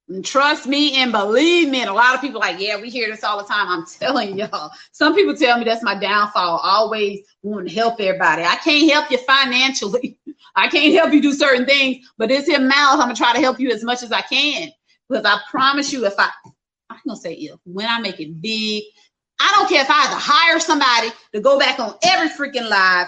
[0.09, 1.81] And trust me and believe me.
[1.81, 3.67] And a lot of people like, yeah, we hear this all the time.
[3.69, 4.71] I'm telling y'all.
[4.91, 6.59] Some people tell me that's my downfall.
[6.63, 8.43] Always want to help everybody.
[8.43, 10.17] I can't help you financially.
[10.55, 12.99] I can't help you do certain things, but it's in mouth.
[12.99, 14.69] I'm gonna try to help you as much as I can.
[15.09, 16.29] Because I promise you, if I
[16.89, 18.83] I'm gonna say if when I make it big,
[19.39, 22.69] I don't care if I have to hire somebody to go back on every freaking
[22.69, 23.07] live,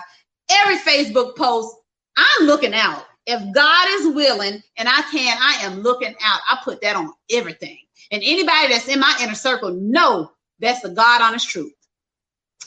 [0.49, 1.75] every Facebook post.
[2.17, 3.05] I'm looking out.
[3.27, 6.39] If God is willing and I can, I am looking out.
[6.49, 7.79] I put that on everything.
[8.11, 11.73] And anybody that's in my inner circle know that's the God honest truth.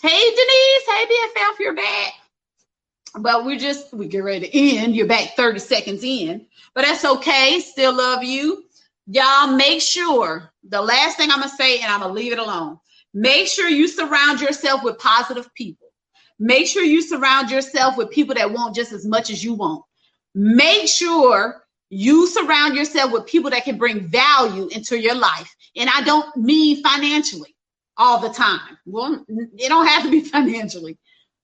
[0.02, 2.12] Hey Denise, hey BFF, you're back.
[3.20, 4.96] But we're just we get ready to end.
[4.96, 7.60] You're back 30 seconds in, but that's okay.
[7.60, 8.64] Still love you.
[9.06, 12.78] Y'all make sure the last thing I'm gonna say, and I'm gonna leave it alone.
[13.14, 15.88] Make sure you surround yourself with positive people.
[16.38, 19.84] Make sure you surround yourself with people that want just as much as you want.
[20.34, 25.54] Make sure you surround yourself with people that can bring value into your life.
[25.76, 27.54] And I don't mean financially
[27.96, 28.78] all the time.
[28.86, 30.98] Well, it don't have to be financially.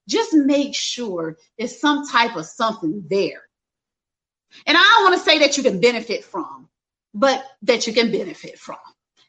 [0.09, 3.43] Just make sure there's some type of something there.
[4.66, 6.68] And I don't want to say that you can benefit from,
[7.14, 8.76] but that you can benefit from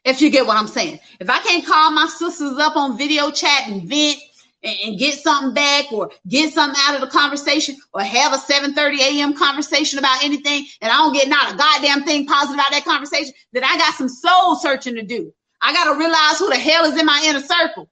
[0.04, 1.00] if you get what I'm saying.
[1.18, 4.18] If I can't call my sisters up on video chat and vent
[4.62, 8.36] and, and get something back or get something out of the conversation or have a
[8.36, 9.34] 7:30 a.m.
[9.34, 12.84] conversation about anything and I don't get not a goddamn thing positive out of that
[12.84, 15.32] conversation, then I got some soul searching to do.
[15.62, 17.88] I got to realize who the hell is in my inner circle.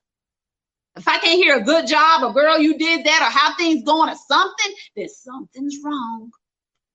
[0.96, 3.82] If I can't hear a good job or girl, you did that or how things
[3.82, 6.30] going or something, then something's wrong.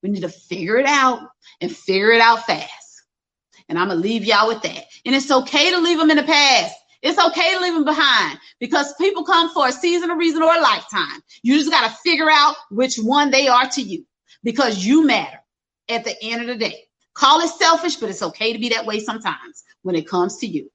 [0.02, 1.28] We need to figure it out
[1.60, 3.04] and figure it out fast.
[3.68, 4.86] And I'm to leave y'all with that.
[5.06, 6.76] And it's okay to leave them in the past.
[7.02, 10.54] It's okay to leave them behind because people come for a season, a reason, or
[10.54, 11.22] a lifetime.
[11.44, 14.06] You just got to figure out which one they are to you
[14.44, 15.40] because you matter
[15.88, 16.84] at the end of the day.
[17.14, 20.48] Call it selfish, but it's okay to be that way sometimes when it comes to
[20.48, 20.70] you.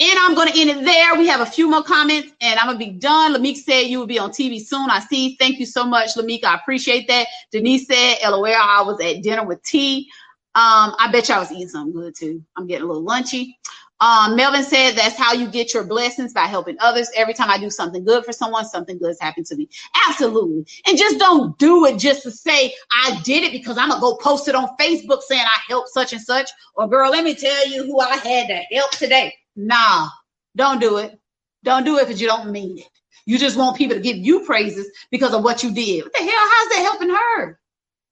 [0.00, 1.14] And I'm going to end it there.
[1.16, 3.34] We have a few more comments and I'm going to be done.
[3.34, 4.88] Lamique said you will be on TV soon.
[4.88, 5.36] I see.
[5.36, 6.44] Thank you so much, Lamique.
[6.44, 7.26] I appreciate that.
[7.52, 10.08] Denise said, LOL, I was at dinner with T.
[10.54, 12.42] Um, I bet y'all was eating something good too.
[12.56, 13.54] I'm getting a little lunchy.
[14.00, 17.10] Um, Melvin said that's how you get your blessings by helping others.
[17.14, 19.68] Every time I do something good for someone, something good has happened to me.
[20.08, 20.66] Absolutely.
[20.86, 24.16] And just don't do it just to say I did it because I'm gonna go
[24.16, 26.50] post it on Facebook saying I helped such and such.
[26.76, 29.34] Or girl, let me tell you who I had to help today.
[29.54, 30.08] Nah,
[30.56, 31.18] don't do it.
[31.62, 32.86] Don't do it because you don't mean it.
[33.26, 36.04] You just want people to give you praises because of what you did.
[36.04, 36.30] What the hell?
[36.30, 37.60] How's that helping her?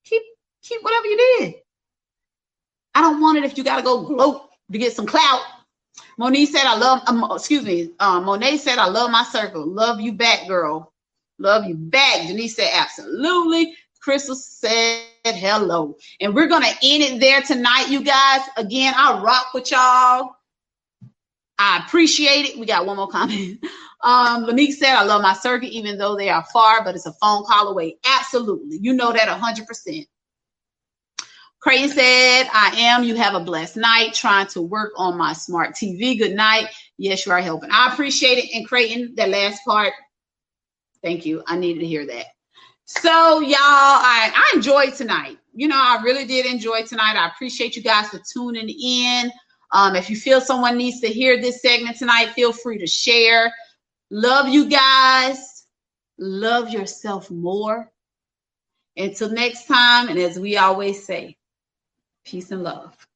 [0.05, 0.23] Keep
[0.63, 1.55] keep whatever you did.
[2.95, 5.41] I don't want it if you gotta go gloat to get some clout.
[6.19, 9.65] Monique said, I love, um, excuse me, um, Monet said, I love my circle.
[9.65, 10.93] Love you back, girl.
[11.39, 12.27] Love you back.
[12.27, 13.73] Denise said, absolutely.
[14.03, 15.97] Crystal said, hello.
[16.21, 18.41] And we're going to end it there tonight, you guys.
[18.57, 20.35] Again, I rock with y'all.
[21.57, 22.59] I appreciate it.
[22.59, 23.65] We got one more comment.
[24.05, 27.43] Um, said, I love my circuit, even though they are far, but it's a phone
[27.45, 27.97] call away.
[28.05, 28.79] Absolutely.
[28.81, 30.07] You know that 100%.
[31.61, 33.03] Creighton said, I am.
[33.03, 34.15] You have a blessed night.
[34.15, 36.17] Trying to work on my smart TV.
[36.17, 36.69] Good night.
[36.99, 37.71] Yes, you are helping.
[37.73, 38.55] I appreciate it.
[38.55, 39.93] And Creighton, that last part,
[41.03, 41.43] thank you.
[41.47, 42.27] I needed to hear that.
[42.85, 45.37] So, y'all, I, I enjoyed tonight.
[45.53, 47.17] You know, I really did enjoy tonight.
[47.17, 49.31] I appreciate you guys for tuning in.
[49.73, 53.53] Um, if you feel someone needs to hear this segment tonight, feel free to share.
[54.11, 55.67] Love you guys.
[56.19, 57.91] Love yourself more.
[58.97, 61.38] Until next time, and as we always say,
[62.29, 63.08] Peace and love.